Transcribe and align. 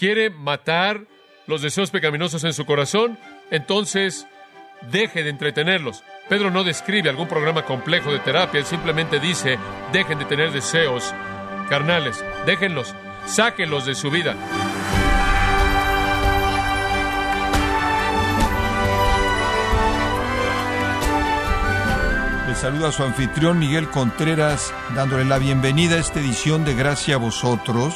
quiere 0.00 0.30
matar 0.30 1.02
los 1.46 1.60
deseos 1.60 1.90
pecaminosos 1.90 2.42
en 2.44 2.54
su 2.54 2.64
corazón, 2.64 3.18
entonces 3.50 4.26
deje 4.90 5.22
de 5.22 5.28
entretenerlos. 5.28 6.02
Pedro 6.26 6.50
no 6.50 6.64
describe 6.64 7.10
algún 7.10 7.28
programa 7.28 7.66
complejo 7.66 8.10
de 8.10 8.18
terapia, 8.20 8.60
él 8.60 8.64
simplemente 8.64 9.20
dice, 9.20 9.58
dejen 9.92 10.18
de 10.18 10.24
tener 10.24 10.52
deseos 10.52 11.12
carnales, 11.68 12.24
déjenlos, 12.46 12.94
sáquenlos 13.26 13.84
de 13.84 13.94
su 13.94 14.10
vida. 14.10 14.34
Le 22.48 22.54
saluda 22.54 22.88
a 22.88 22.92
su 22.92 23.02
anfitrión 23.02 23.58
Miguel 23.58 23.90
Contreras, 23.90 24.72
dándole 24.94 25.26
la 25.26 25.36
bienvenida 25.36 25.96
a 25.96 26.00
esta 26.00 26.20
edición 26.20 26.64
de 26.64 26.74
Gracia 26.74 27.16
a 27.16 27.18
vosotros 27.18 27.94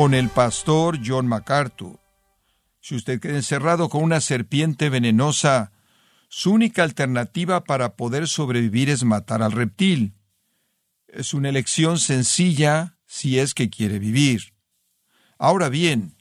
con 0.00 0.14
el 0.14 0.30
pastor 0.30 0.98
John 1.04 1.26
MacArthur. 1.26 2.00
Si 2.80 2.94
usted 2.94 3.20
queda 3.20 3.36
encerrado 3.36 3.90
con 3.90 4.02
una 4.02 4.22
serpiente 4.22 4.88
venenosa, 4.88 5.72
su 6.30 6.54
única 6.54 6.84
alternativa 6.84 7.64
para 7.64 7.96
poder 7.96 8.26
sobrevivir 8.26 8.88
es 8.88 9.04
matar 9.04 9.42
al 9.42 9.52
reptil. 9.52 10.14
Es 11.06 11.34
una 11.34 11.50
elección 11.50 11.98
sencilla 11.98 12.96
si 13.04 13.38
es 13.38 13.52
que 13.52 13.68
quiere 13.68 13.98
vivir. 13.98 14.54
Ahora 15.38 15.68
bien, 15.68 16.16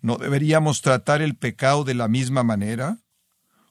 ¿no 0.00 0.16
deberíamos 0.16 0.80
tratar 0.80 1.20
el 1.20 1.36
pecado 1.36 1.84
de 1.84 1.92
la 1.92 2.08
misma 2.08 2.42
manera? 2.42 3.00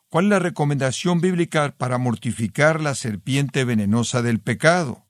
¿Cuál 0.10 0.26
es 0.26 0.30
la 0.30 0.38
recomendación 0.38 1.22
bíblica 1.22 1.74
para 1.76 1.98
mortificar 1.98 2.80
la 2.80 2.94
serpiente 2.94 3.64
venenosa 3.64 4.22
del 4.22 4.42
pecado? 4.42 5.08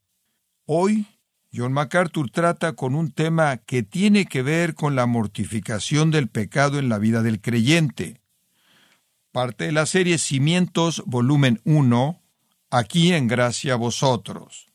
Hoy 0.64 1.08
John 1.52 1.74
MacArthur 1.74 2.30
trata 2.30 2.74
con 2.74 2.94
un 2.94 3.12
tema 3.12 3.58
que 3.58 3.82
tiene 3.82 4.26
que 4.26 4.44
ver 4.44 4.76
con 4.76 4.96
la 4.96 5.08
mortificación 5.08 6.12
del 6.12 6.28
pecado 6.28 6.78
en 6.78 6.90
la 6.90 7.00
vida 7.00 7.24
del 7.24 7.42
creyente. 7.42 8.22
Parte 9.32 9.66
de 9.66 9.72
la 9.72 9.86
serie 9.86 10.20
Cimientos, 10.20 11.04
volumen 11.06 11.60
1, 11.64 12.22
aquí 12.70 13.14
en 13.14 13.28
Gracia 13.28 13.74
a 13.74 13.78
vosotros. 13.78 14.68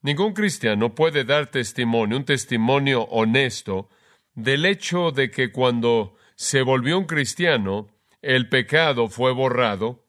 Ningún 0.00 0.32
cristiano 0.32 0.94
puede 0.94 1.24
dar 1.24 1.48
testimonio, 1.48 2.18
un 2.18 2.24
testimonio 2.24 3.02
honesto, 3.02 3.88
del 4.34 4.64
hecho 4.64 5.10
de 5.10 5.30
que 5.32 5.50
cuando 5.50 6.14
se 6.36 6.62
volvió 6.62 6.98
un 6.98 7.06
cristiano, 7.06 7.88
el 8.22 8.48
pecado 8.48 9.08
fue 9.08 9.32
borrado. 9.32 10.06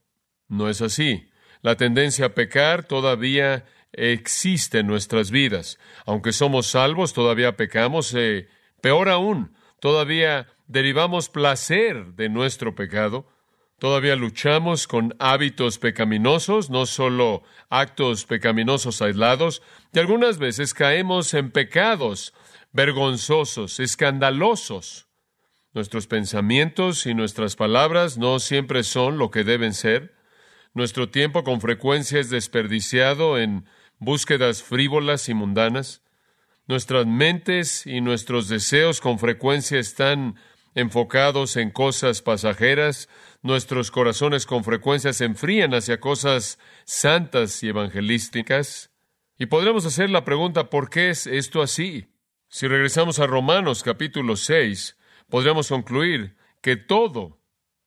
No 0.47 0.69
es 0.69 0.81
así. 0.81 1.29
La 1.61 1.75
tendencia 1.75 2.27
a 2.27 2.33
pecar 2.35 2.83
todavía 2.83 3.65
existe 3.93 4.79
en 4.79 4.87
nuestras 4.87 5.31
vidas. 5.31 5.79
Aunque 6.05 6.31
somos 6.31 6.67
salvos, 6.67 7.13
todavía 7.13 7.55
pecamos. 7.55 8.13
Eh, 8.13 8.47
peor 8.81 9.09
aún, 9.09 9.53
todavía 9.79 10.47
derivamos 10.67 11.29
placer 11.29 12.13
de 12.15 12.29
nuestro 12.29 12.75
pecado. 12.75 13.27
Todavía 13.79 14.17
luchamos 14.17 14.87
con 14.87 15.15
hábitos 15.19 15.79
pecaminosos, 15.79 16.69
no 16.69 16.85
solo 16.85 17.43
actos 17.69 18.25
pecaminosos 18.25 19.01
aislados, 19.01 19.61
y 19.93 19.99
algunas 19.99 20.37
veces 20.37 20.73
caemos 20.73 21.33
en 21.33 21.51
pecados 21.51 22.33
vergonzosos, 22.73 23.79
escandalosos. 23.79 25.07
Nuestros 25.73 26.07
pensamientos 26.07 27.05
y 27.05 27.13
nuestras 27.13 27.55
palabras 27.55 28.17
no 28.17 28.39
siempre 28.39 28.83
son 28.83 29.17
lo 29.17 29.31
que 29.31 29.43
deben 29.43 29.73
ser. 29.73 30.13
Nuestro 30.73 31.09
tiempo 31.09 31.43
con 31.43 31.61
frecuencia 31.61 32.19
es 32.19 32.29
desperdiciado 32.29 33.37
en 33.39 33.65
búsquedas 33.99 34.63
frívolas 34.63 35.29
y 35.29 35.33
mundanas. 35.33 36.01
Nuestras 36.67 37.05
mentes 37.05 37.85
y 37.85 38.01
nuestros 38.01 38.47
deseos 38.47 39.01
con 39.01 39.19
frecuencia 39.19 39.79
están 39.79 40.35
enfocados 40.75 41.57
en 41.57 41.71
cosas 41.71 42.21
pasajeras, 42.21 43.09
nuestros 43.41 43.91
corazones 43.91 44.45
con 44.45 44.63
frecuencia 44.63 45.13
se 45.13 45.25
enfrían 45.25 45.73
hacia 45.73 45.99
cosas 45.99 46.59
santas 46.85 47.63
y 47.63 47.69
evangelísticas. 47.69 48.91
Y 49.37 49.47
podremos 49.47 49.85
hacer 49.85 50.09
la 50.09 50.25
pregunta, 50.25 50.69
¿por 50.69 50.89
qué 50.89 51.09
es 51.09 51.27
esto 51.27 51.61
así? 51.61 52.07
Si 52.49 52.67
regresamos 52.67 53.19
a 53.19 53.27
Romanos 53.27 53.83
capítulo 53.83 54.35
6, 54.35 54.97
podríamos 55.29 55.69
concluir 55.69 56.35
que 56.61 56.75
todo 56.75 57.39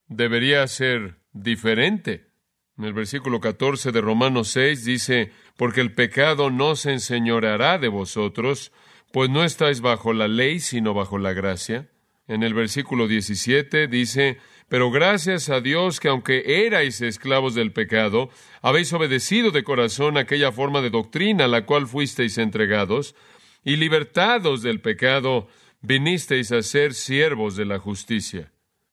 debería 0.07 0.67
ser 0.67 1.19
diferente. 1.33 2.32
En 2.79 2.85
el 2.85 2.95
versículo 2.95 3.41
14 3.41 3.93
de 3.93 4.01
Romanos 4.01 4.49
6 4.49 4.85
dice, 4.85 5.33
porque 5.57 5.81
el 5.81 5.93
pecado 5.93 6.51
no 6.51 6.75
se 6.75 6.93
enseñoreará 6.93 7.79
de 7.79 7.89
vosotros, 7.89 8.73
pues 9.13 9.29
no 9.29 9.45
estáis 9.45 9.81
bajo 9.81 10.13
la 10.13 10.27
ley, 10.27 10.59
sino 10.59 10.95
bajo 10.95 11.19
la 11.19 11.35
gracia. 11.35 11.91
En 12.29 12.43
el 12.43 12.55
versículo 12.55 13.09
17 13.09 13.89
dice, 13.89 14.39
pero 14.69 14.91
gracias 14.91 15.51
a 15.51 15.61
Dios 15.61 16.01
que 16.01 16.09
aunque 16.09 16.65
erais 16.67 17.03
esclavos 17.03 17.55
del 17.55 17.73
pecado, 17.73 18.31
habéis 18.63 18.91
obedecido 18.95 19.51
de 19.51 19.65
corazón 19.65 20.17
aquella 20.17 20.51
forma 20.51 20.81
de 20.81 20.89
doctrina 20.89 21.45
a 21.45 21.49
la 21.49 21.67
cual 21.67 21.87
fuisteis 21.87 22.39
entregados, 22.39 23.15
y 23.65 23.77
libertados 23.77 24.63
del 24.63 24.81
pecado, 24.81 25.47
vinisteis 25.83 26.53
a 26.53 26.63
ser 26.63 26.95
siervos 26.95 27.55
de 27.55 27.67
la 27.67 27.79
justicia. 27.79 28.51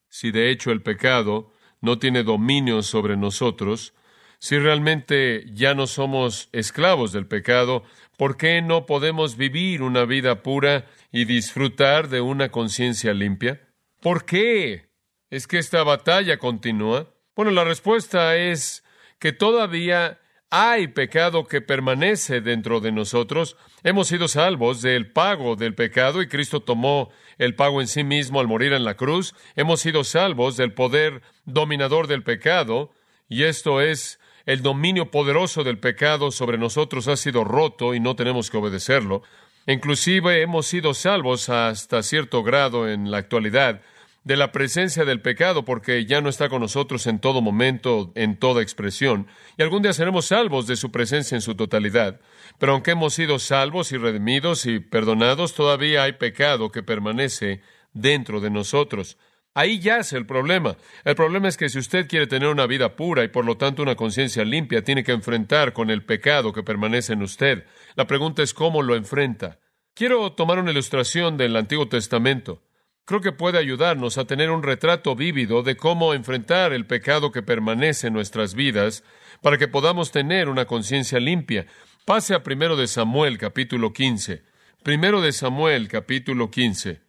Si 0.10 0.32
de 0.32 0.52
hecho 0.52 0.72
el 0.72 0.82
pecado 0.82 1.54
no 1.82 2.00
tiene 2.00 2.24
dominio 2.24 2.82
sobre 2.82 3.18
nosotros, 3.18 3.94
si 4.40 4.58
realmente 4.58 5.46
ya 5.54 5.74
no 5.74 5.86
somos 5.86 6.48
esclavos 6.54 7.12
del 7.12 7.28
pecado, 7.28 7.84
¿por 8.18 8.38
qué 8.38 8.62
no 8.62 8.86
podemos 8.86 9.36
vivir 9.36 9.82
una 9.82 10.06
vida 10.06 10.42
pura 10.44 10.86
y 11.12 11.26
disfrutar 11.26 12.08
de 12.08 12.22
una 12.22 12.50
conciencia 12.50 13.14
limpia? 13.14 13.68
¿Por 14.00 14.26
qué? 14.26 14.90
¿Es 15.30 15.46
que 15.46 15.58
esta 15.58 15.84
batalla 15.84 16.38
continúa? 16.38 17.14
Bueno, 17.36 17.52
la 17.52 17.66
respuesta 17.66 18.38
es 18.38 18.86
que 19.20 19.34
todavía 19.34 20.20
hay 20.50 20.88
pecado 20.88 21.46
que 21.46 21.62
permanece 21.62 22.42
dentro 22.42 22.80
de 22.80 22.94
nosotros. 22.94 23.58
Hemos 23.84 24.08
sido 24.08 24.28
salvos 24.30 24.82
del 24.82 25.12
pago 25.12 25.56
del 25.58 25.76
pecado 25.76 26.22
y 26.22 26.28
Cristo 26.28 26.62
tomó 26.62 27.10
el 27.40 27.56
pago 27.56 27.82
en 27.82 27.88
sí 27.88 28.04
mismo 28.04 28.40
al 28.40 28.48
morir 28.48 28.74
en 28.74 28.84
la 28.84 28.94
cruz. 28.94 29.34
Hemos 29.56 29.80
sido 29.82 30.04
salvos 30.04 30.56
del 30.58 30.74
poder 30.74 31.24
dominador 31.46 32.06
del 32.06 32.22
pecado 32.22 32.92
y 33.28 33.44
esto 33.44 33.82
es 33.82 34.20
el 34.46 34.62
dominio 34.62 35.10
poderoso 35.10 35.64
del 35.64 35.80
pecado 35.80 36.32
sobre 36.32 36.58
nosotros 36.58 37.08
ha 37.08 37.16
sido 37.16 37.44
roto 37.44 37.96
y 37.96 38.00
no 38.00 38.16
tenemos 38.16 38.50
que 38.52 38.58
obedecerlo. 38.58 39.24
Inclusive 39.68 40.42
hemos 40.42 40.68
sido 40.68 40.94
salvos 40.94 41.50
hasta 41.50 42.04
cierto 42.04 42.44
grado 42.44 42.90
en 42.90 43.12
la 43.12 43.18
actualidad 43.18 43.82
de 44.24 44.38
la 44.38 44.52
presencia 44.52 45.06
del 45.06 45.22
pecado 45.22 45.66
porque 45.66 46.06
ya 46.06 46.22
no 46.22 46.30
está 46.30 46.50
con 46.50 46.62
nosotros 46.62 47.08
en 47.08 47.20
todo 47.20 47.42
momento, 47.42 48.12
en 48.16 48.38
toda 48.38 48.62
expresión, 48.62 49.28
y 49.58 49.64
algún 49.64 49.82
día 49.82 49.94
seremos 49.94 50.28
salvos 50.28 50.68
de 50.68 50.76
su 50.76 50.92
presencia 50.92 51.36
en 51.36 51.42
su 51.42 51.56
totalidad. 51.56 52.20
Pero 52.58 52.74
aunque 52.74 52.92
hemos 52.92 53.14
sido 53.14 53.40
salvos 53.40 53.92
y 53.92 53.98
redimidos 53.98 54.66
y 54.66 54.80
perdonados, 54.80 55.54
todavía 55.54 56.04
hay 56.04 56.14
pecado 56.14 56.72
que 56.72 56.84
permanece 56.84 57.62
dentro 57.94 58.40
de 58.40 58.50
nosotros. 58.50 59.18
Ahí 59.56 59.80
yace 59.80 60.16
el 60.16 60.26
problema. 60.26 60.78
El 61.04 61.16
problema 61.16 61.48
es 61.48 61.58
que 61.58 61.70
si 61.70 61.80
usted 61.80 62.08
quiere 62.08 62.28
tener 62.28 62.50
una 62.50 62.68
vida 62.68 62.96
pura 62.96 63.24
y 63.24 63.30
por 63.30 63.46
lo 63.46 63.58
tanto 63.58 63.82
una 63.82 63.96
conciencia 63.96 64.46
limpia, 64.46 64.84
tiene 64.84 65.04
que 65.04 65.12
enfrentar 65.12 65.74
con 65.74 65.90
el 65.90 66.06
pecado 66.06 66.54
que 66.54 66.64
permanece 66.64 67.14
en 67.14 67.24
usted. 67.24 67.66
La 67.96 68.06
pregunta 68.06 68.44
es 68.44 68.54
cómo 68.54 68.84
lo 68.84 68.96
enfrenta. 68.96 69.60
Quiero 69.96 70.32
tomar 70.34 70.60
una 70.60 70.72
ilustración 70.72 71.36
del 71.36 71.56
Antiguo 71.56 71.90
Testamento. 71.90 72.62
Creo 73.10 73.22
que 73.22 73.32
puede 73.32 73.58
ayudarnos 73.58 74.20
a 74.20 74.26
tener 74.26 74.52
un 74.52 74.62
retrato 74.62 75.16
vívido 75.16 75.64
de 75.64 75.76
cómo 75.76 76.14
enfrentar 76.14 76.74
el 76.74 76.86
pecado 76.86 77.32
que 77.32 77.42
permanece 77.42 78.06
en 78.06 78.14
nuestras 78.14 78.54
vidas 78.54 79.04
para 79.42 79.58
que 79.58 79.68
podamos 79.68 80.12
tener 80.12 80.48
una 80.48 80.66
conciencia 80.66 81.20
limpia. 81.20 81.66
Pase 82.06 82.36
a 82.36 82.44
primero 82.44 82.76
de 82.76 82.86
Samuel 82.86 83.40
capítulo 83.40 83.94
15. 83.94 84.44
Primero 84.84 85.22
de 85.22 85.32
Samuel 85.32 85.88
capítulo 85.88 86.52
15. 86.52 87.02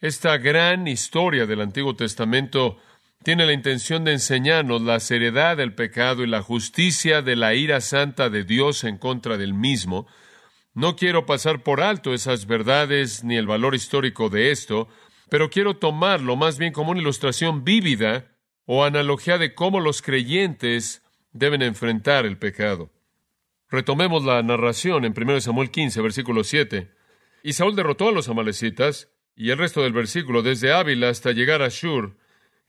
Esta 0.00 0.38
gran 0.38 0.86
historia 0.86 1.44
del 1.44 1.60
Antiguo 1.60 1.96
Testamento 1.96 2.78
tiene 3.24 3.44
la 3.44 3.52
intención 3.52 4.04
de 4.04 4.12
enseñarnos 4.12 4.82
la 4.82 5.00
seriedad 5.00 5.56
del 5.56 5.74
pecado 5.74 6.22
y 6.22 6.28
la 6.28 6.40
justicia 6.40 7.20
de 7.20 7.34
la 7.34 7.54
ira 7.54 7.80
santa 7.80 8.30
de 8.30 8.44
Dios 8.44 8.84
en 8.84 8.96
contra 8.96 9.36
del 9.36 9.54
mismo. 9.54 10.06
No 10.72 10.94
quiero 10.94 11.26
pasar 11.26 11.64
por 11.64 11.80
alto 11.80 12.14
esas 12.14 12.46
verdades 12.46 13.24
ni 13.24 13.36
el 13.36 13.48
valor 13.48 13.74
histórico 13.74 14.28
de 14.28 14.52
esto, 14.52 14.86
pero 15.28 15.50
quiero 15.50 15.76
tomarlo 15.76 16.36
más 16.36 16.58
bien 16.58 16.72
como 16.72 16.90
una 16.90 17.00
ilustración 17.00 17.64
vívida 17.64 18.26
o 18.64 18.84
analogía 18.84 19.38
de 19.38 19.54
cómo 19.54 19.80
los 19.80 20.02
creyentes 20.02 21.02
deben 21.32 21.62
enfrentar 21.62 22.26
el 22.26 22.38
pecado. 22.38 22.90
Retomemos 23.70 24.24
la 24.24 24.42
narración 24.42 25.04
en 25.04 25.14
1 25.16 25.40
Samuel 25.40 25.70
15, 25.70 26.00
versículo 26.00 26.44
7. 26.44 26.90
Y 27.42 27.52
Saúl 27.52 27.76
derrotó 27.76 28.08
a 28.08 28.12
los 28.12 28.28
amalecitas, 28.28 29.10
y 29.36 29.50
el 29.50 29.58
resto 29.58 29.82
del 29.82 29.92
versículo, 29.92 30.42
desde 30.42 30.72
Ávila 30.72 31.10
hasta 31.10 31.32
llegar 31.32 31.62
a 31.62 31.68
Shur, 31.68 32.16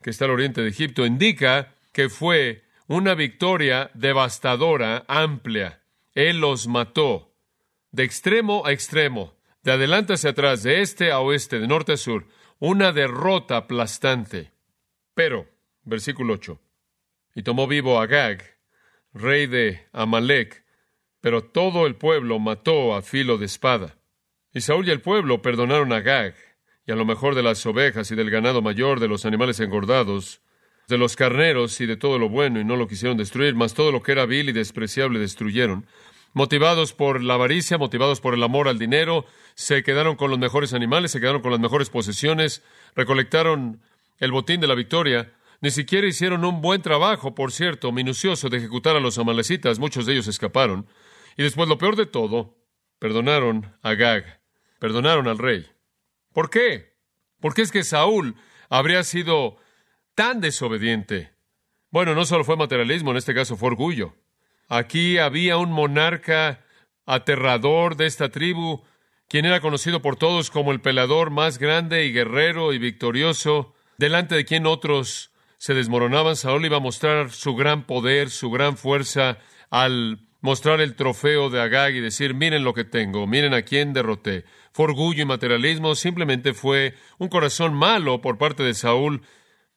que 0.02 0.10
está 0.10 0.26
al 0.26 0.30
oriente 0.32 0.62
de 0.62 0.68
Egipto, 0.68 1.04
indica 1.04 1.74
que 1.92 2.08
fue 2.08 2.64
una 2.86 3.14
victoria 3.14 3.90
devastadora, 3.94 5.04
amplia. 5.08 5.82
Él 6.14 6.40
los 6.40 6.66
mató, 6.66 7.34
de 7.92 8.04
extremo 8.04 8.64
a 8.66 8.72
extremo, 8.72 9.34
de 9.62 9.72
adelante 9.72 10.14
hacia 10.14 10.30
atrás, 10.30 10.62
de 10.62 10.80
este 10.80 11.12
a 11.12 11.20
oeste, 11.20 11.60
de 11.60 11.66
norte 11.66 11.92
a 11.92 11.96
sur, 11.96 12.26
una 12.60 12.92
derrota 12.92 13.56
aplastante. 13.56 14.52
Pero, 15.14 15.48
versículo 15.82 16.34
8, 16.34 16.60
y 17.34 17.42
tomó 17.42 17.66
vivo 17.66 17.98
a 17.98 18.04
Agag, 18.04 18.44
rey 19.12 19.46
de 19.46 19.86
Amalek, 19.92 20.64
pero 21.20 21.42
todo 21.42 21.86
el 21.86 21.96
pueblo 21.96 22.38
mató 22.38 22.94
a 22.94 23.02
filo 23.02 23.38
de 23.38 23.46
espada. 23.46 23.96
Y 24.52 24.60
Saúl 24.60 24.86
y 24.88 24.90
el 24.90 25.00
pueblo 25.00 25.42
perdonaron 25.42 25.92
a 25.92 25.96
Agag, 25.96 26.34
y 26.86 26.92
a 26.92 26.96
lo 26.96 27.04
mejor 27.04 27.34
de 27.34 27.42
las 27.42 27.64
ovejas 27.66 28.10
y 28.10 28.14
del 28.14 28.30
ganado 28.30 28.62
mayor, 28.62 29.00
de 29.00 29.08
los 29.08 29.24
animales 29.24 29.58
engordados, 29.60 30.42
de 30.86 30.98
los 30.98 31.16
carneros 31.16 31.80
y 31.80 31.86
de 31.86 31.96
todo 31.96 32.18
lo 32.18 32.28
bueno, 32.28 32.60
y 32.60 32.64
no 32.64 32.76
lo 32.76 32.88
quisieron 32.88 33.16
destruir, 33.16 33.54
mas 33.54 33.74
todo 33.74 33.90
lo 33.90 34.02
que 34.02 34.12
era 34.12 34.26
vil 34.26 34.50
y 34.50 34.52
despreciable 34.52 35.18
destruyeron. 35.18 35.86
Motivados 36.32 36.92
por 36.92 37.22
la 37.22 37.34
avaricia, 37.34 37.76
motivados 37.76 38.20
por 38.20 38.34
el 38.34 38.42
amor 38.42 38.68
al 38.68 38.78
dinero, 38.78 39.26
se 39.54 39.82
quedaron 39.82 40.16
con 40.16 40.30
los 40.30 40.38
mejores 40.38 40.72
animales, 40.74 41.10
se 41.10 41.20
quedaron 41.20 41.42
con 41.42 41.50
las 41.50 41.60
mejores 41.60 41.90
posesiones, 41.90 42.62
recolectaron 42.94 43.82
el 44.18 44.30
botín 44.30 44.60
de 44.60 44.68
la 44.68 44.76
victoria, 44.76 45.32
ni 45.60 45.70
siquiera 45.70 46.06
hicieron 46.06 46.44
un 46.44 46.60
buen 46.60 46.82
trabajo, 46.82 47.34
por 47.34 47.52
cierto, 47.52 47.90
minucioso 47.92 48.48
de 48.48 48.58
ejecutar 48.58 48.96
a 48.96 49.00
los 49.00 49.18
amalecitas, 49.18 49.78
muchos 49.78 50.06
de 50.06 50.12
ellos 50.12 50.28
escaparon. 50.28 50.86
Y 51.36 51.42
después 51.42 51.68
lo 51.68 51.78
peor 51.78 51.96
de 51.96 52.06
todo, 52.06 52.56
perdonaron 52.98 53.76
a 53.82 53.94
Gag, 53.94 54.40
perdonaron 54.78 55.26
al 55.26 55.38
rey. 55.38 55.66
¿Por 56.32 56.48
qué? 56.48 56.96
Porque 57.40 57.62
es 57.62 57.72
que 57.72 57.82
Saúl 57.82 58.36
habría 58.68 59.02
sido 59.02 59.56
tan 60.14 60.40
desobediente. 60.40 61.32
Bueno, 61.90 62.14
no 62.14 62.24
solo 62.24 62.44
fue 62.44 62.56
materialismo, 62.56 63.10
en 63.10 63.16
este 63.16 63.34
caso 63.34 63.56
fue 63.56 63.68
orgullo. 63.68 64.14
Aquí 64.72 65.18
había 65.18 65.56
un 65.56 65.72
monarca 65.72 66.64
aterrador 67.04 67.96
de 67.96 68.06
esta 68.06 68.28
tribu, 68.28 68.84
quien 69.28 69.44
era 69.44 69.60
conocido 69.60 70.00
por 70.00 70.14
todos 70.14 70.48
como 70.48 70.70
el 70.70 70.80
pelador 70.80 71.30
más 71.30 71.58
grande 71.58 72.06
y 72.06 72.12
guerrero 72.12 72.72
y 72.72 72.78
victorioso, 72.78 73.74
delante 73.98 74.36
de 74.36 74.44
quien 74.44 74.66
otros 74.66 75.32
se 75.58 75.74
desmoronaban. 75.74 76.36
Saúl 76.36 76.64
iba 76.64 76.76
a 76.76 76.80
mostrar 76.80 77.32
su 77.32 77.56
gran 77.56 77.84
poder, 77.84 78.30
su 78.30 78.48
gran 78.52 78.76
fuerza, 78.76 79.38
al 79.70 80.28
mostrar 80.40 80.80
el 80.80 80.94
trofeo 80.94 81.50
de 81.50 81.60
Agag 81.60 81.94
y 81.94 82.00
decir, 82.00 82.34
miren 82.34 82.62
lo 82.62 82.72
que 82.72 82.84
tengo, 82.84 83.26
miren 83.26 83.54
a 83.54 83.62
quién 83.62 83.92
derroté. 83.92 84.44
Fue 84.72 84.84
orgullo 84.84 85.22
y 85.22 85.26
materialismo, 85.26 85.96
simplemente 85.96 86.54
fue 86.54 86.94
un 87.18 87.26
corazón 87.26 87.74
malo 87.74 88.20
por 88.20 88.38
parte 88.38 88.62
de 88.62 88.74
Saúl, 88.74 89.22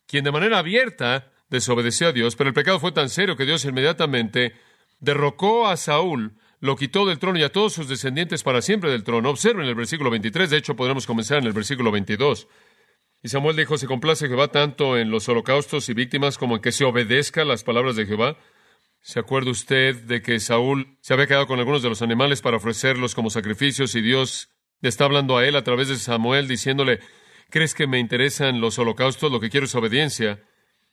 quien 0.06 0.24
de 0.24 0.32
manera 0.32 0.60
abierta 0.60 1.32
desobedeció 1.50 2.10
a 2.10 2.12
Dios, 2.12 2.36
pero 2.36 2.50
el 2.50 2.54
pecado 2.54 2.80
fue 2.80 2.92
tan 2.92 3.10
serio 3.10 3.36
que 3.36 3.46
Dios 3.46 3.66
inmediatamente 3.66 4.54
derrocó 5.04 5.68
a 5.68 5.76
Saúl, 5.78 6.38
lo 6.60 6.78
quitó 6.78 7.06
del 7.06 7.20
trono 7.20 7.38
y 7.38 7.44
a 7.44 7.52
todos 7.52 7.74
sus 7.74 7.90
descendientes 7.90 8.42
para 8.42 8.62
siempre 8.62 8.90
del 8.90 9.04
trono. 9.04 9.30
Observen 9.30 9.68
el 9.68 9.76
versículo 9.76 10.10
23, 10.10 10.50
de 10.50 10.58
hecho 10.58 10.78
podremos 10.78 11.06
comenzar 11.06 11.40
en 11.40 11.46
el 11.46 11.52
versículo 11.52 11.92
22. 11.92 12.48
Y 13.22 13.28
Samuel 13.28 13.58
dijo, 13.58 13.78
se 13.78 13.86
complace 13.86 14.28
Jehová 14.28 14.48
tanto 14.48 14.98
en 14.98 15.12
los 15.12 15.28
holocaustos 15.28 15.90
y 15.90 15.94
víctimas 15.94 16.38
como 16.38 16.56
en 16.56 16.62
que 16.62 16.72
se 16.72 16.86
obedezca 16.86 17.44
las 17.44 17.64
palabras 17.66 17.98
de 17.98 18.06
Jehová. 18.06 18.38
¿Se 19.02 19.20
acuerda 19.20 19.52
usted 19.52 20.04
de 20.04 20.22
que 20.22 20.40
Saúl 20.40 20.98
se 21.02 21.14
había 21.14 21.28
quedado 21.28 21.48
con 21.48 21.60
algunos 21.60 21.84
de 21.84 21.90
los 21.90 22.02
animales 22.02 22.42
para 22.42 22.58
ofrecerlos 22.58 23.14
como 23.14 23.30
sacrificios 23.30 23.96
y 23.96 24.02
Dios 24.02 24.50
está 24.82 25.04
hablando 25.04 25.38
a 25.38 25.46
él 25.46 25.58
a 25.58 25.64
través 25.64 25.90
de 25.90 25.98
Samuel 25.98 26.48
diciéndole, 26.48 27.02
¿crees 27.50 27.74
que 27.74 27.88
me 27.88 28.00
interesan 28.00 28.62
los 28.62 28.80
holocaustos? 28.80 29.32
Lo 29.32 29.42
que 29.42 29.50
quiero 29.50 29.66
es 29.66 29.76
obediencia. 29.76 30.42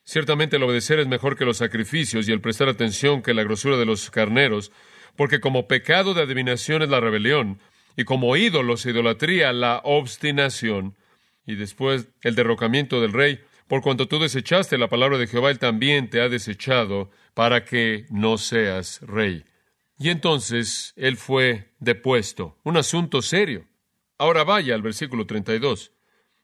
Ciertamente 0.05 0.56
el 0.56 0.62
obedecer 0.62 0.99
es 0.99 1.06
mejor 1.06 1.37
que 1.37 1.44
los 1.44 1.58
sacrificios 1.58 2.29
y 2.29 2.32
el 2.32 2.41
prestar 2.41 2.69
atención 2.69 3.23
que 3.23 3.35
la 3.35 3.44
grosura 3.44 3.76
de 3.76 3.87
los 3.87 4.11
carneros, 4.11 4.73
porque 5.17 5.41
como 5.41 5.69
pecado 5.69 6.14
de 6.14 6.23
adivinación 6.23 6.82
es 6.82 6.88
la 6.88 7.00
rebelión, 7.00 7.61
y 7.97 8.05
como 8.05 8.37
ídolos 8.37 8.87
e 8.87 8.91
idolatría 8.91 9.52
la 9.52 9.81
obstinación, 9.85 10.97
y 11.47 11.56
después 11.56 12.08
el 12.23 12.35
derrocamiento 12.35 13.00
del 13.00 13.12
rey, 13.12 13.41
por 13.67 13.82
cuanto 13.82 14.08
tú 14.08 14.19
desechaste 14.19 14.79
la 14.79 14.88
palabra 14.88 15.17
de 15.17 15.26
Jehová, 15.26 15.50
él 15.50 15.58
también 15.58 16.11
te 16.11 16.20
ha 16.20 16.29
desechado 16.29 17.11
para 17.35 17.64
que 17.64 18.06
no 18.11 18.37
seas 18.37 19.00
rey. 19.02 19.44
Y 19.97 20.08
entonces 20.08 20.93
él 20.97 21.17
fue 21.17 21.73
depuesto, 21.79 22.58
un 22.64 22.76
asunto 22.76 23.23
serio. 23.23 23.69
Ahora 24.19 24.44
vaya 24.44 24.75
al 24.75 24.82
versículo 24.82 25.26
32. 25.26 25.93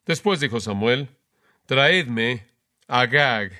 Después 0.04 0.40
dijo 0.40 0.60
Samuel, 0.60 1.08
traedme 1.66 2.46
Agag, 2.88 3.52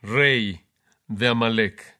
rey 0.00 0.60
de 1.08 1.26
Amalek. 1.26 1.98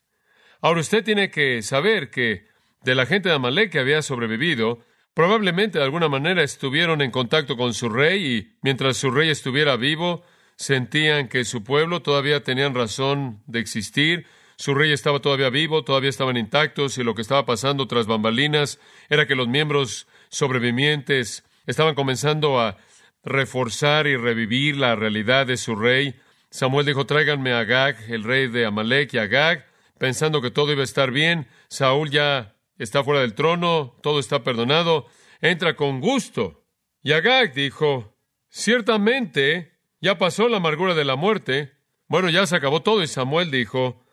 Ahora 0.61 0.81
usted 0.81 1.03
tiene 1.03 1.31
que 1.31 1.63
saber 1.63 2.11
que 2.11 2.47
de 2.83 2.95
la 2.95 3.07
gente 3.07 3.29
de 3.29 3.35
Amalek 3.35 3.73
que 3.73 3.81
había 3.81 4.03
sobrevivido, 4.03 4.81
probablemente 5.15 5.79
de 5.79 5.85
alguna 5.85 6.09
manera 6.09 6.43
estuvieron 6.43 7.03
en 7.03 7.11
contacto 7.11 7.57
con 7.57 7.75
su 7.75 7.89
rey 7.89 8.25
y 8.25 8.57
mientras 8.63 8.97
su 8.97 9.11
rey 9.11 9.31
estuviera 9.31 9.77
vivo, 9.77 10.23
sentían 10.57 11.29
que 11.29 11.45
su 11.45 11.65
pueblo 11.65 12.03
todavía 12.03 12.45
tenían 12.45 12.75
razón 12.75 13.43
de 13.47 13.61
existir, 13.61 14.27
su 14.57 14.75
rey 14.75 14.93
estaba 14.93 15.21
todavía 15.21 15.49
vivo, 15.49 15.85
todavía 15.85 16.11
estaban 16.11 16.37
intactos 16.37 16.99
y 16.99 17.03
lo 17.03 17.15
que 17.15 17.23
estaba 17.23 17.47
pasando 17.47 17.87
tras 17.87 18.07
bambalinas 18.07 18.79
era 19.09 19.27
que 19.27 19.35
los 19.35 19.49
miembros 19.49 20.07
sobrevivientes 20.29 21.45
estaban 21.67 21.95
comenzando 21.95 22.61
a 22.61 22.77
reforzar 23.25 24.07
y 24.07 24.17
revivir 24.17 24.77
la 24.77 24.95
realidad 24.97 25.47
de 25.47 25.57
su 25.57 25.75
rey. 25.75 26.15
Samuel 26.51 26.87
dijo, 26.87 27.07
tráiganme 27.07 27.53
a 27.53 27.61
Agag, 27.61 27.97
el 28.09 28.25
rey 28.25 28.49
de 28.49 28.67
Amalek 28.67 29.15
y 29.15 29.19
Agag, 29.19 29.67
pensando 29.99 30.43
que 30.43 30.51
todo 30.51 30.73
iba 30.73 30.81
a 30.81 30.85
estar 30.85 31.13
bien. 31.13 31.47
Saúl 31.69 32.11
ya 32.11 32.57
está 32.77 33.05
fuera 33.05 33.21
del 33.21 33.35
trono, 33.35 33.97
todo 34.03 34.19
está 34.19 34.43
perdonado, 34.43 35.07
entra 35.41 35.77
con 35.77 36.01
gusto. 36.01 36.65
Y 37.03 37.13
Agag 37.13 37.55
dijo, 37.55 38.17
ciertamente 38.49 39.79
ya 40.01 40.19
pasó 40.19 40.49
la 40.49 40.57
amargura 40.57 40.95
de 40.95 41.05
la 41.05 41.15
muerte. 41.15 41.73
Bueno, 42.09 42.29
ya 42.31 42.45
se 42.47 42.57
acabó 42.57 42.83
todo. 42.83 43.03
Y 43.03 43.07
Samuel 43.07 43.51
dijo, 43.53 44.05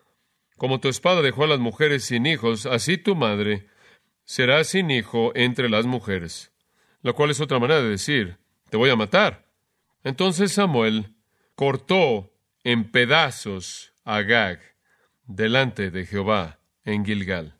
como 0.56 0.78
tu 0.78 0.88
espada 0.88 1.22
dejó 1.22 1.44
a 1.44 1.48
las 1.48 1.58
mujeres 1.58 2.04
sin 2.04 2.24
hijos, 2.26 2.66
así 2.66 2.98
tu 2.98 3.16
madre 3.16 3.66
será 4.24 4.62
sin 4.62 4.90
hijo 4.90 5.32
entre 5.34 5.68
las 5.68 5.86
mujeres. 5.86 6.52
Lo 7.02 7.14
cual 7.14 7.30
es 7.30 7.40
otra 7.40 7.58
manera 7.58 7.82
de 7.82 7.88
decir, 7.88 8.38
te 8.70 8.76
voy 8.76 8.90
a 8.90 8.96
matar. 8.96 9.46
Entonces 10.04 10.52
Samuel 10.52 11.14
cortó 11.58 12.32
en 12.62 12.92
pedazos 12.92 13.92
a 14.04 14.18
Agag 14.18 14.60
delante 15.26 15.90
de 15.90 16.06
Jehová 16.06 16.60
en 16.84 17.04
Gilgal. 17.04 17.58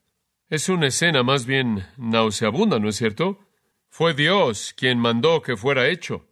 Es 0.48 0.68
una 0.68 0.86
escena 0.86 1.24
más 1.24 1.46
bien 1.46 1.84
nauseabunda, 1.96 2.78
¿no 2.78 2.90
es 2.90 2.94
cierto? 2.94 3.40
Fue 3.88 4.14
Dios 4.14 4.72
quien 4.76 5.00
mandó 5.00 5.42
que 5.42 5.56
fuera 5.56 5.88
hecho. 5.88 6.28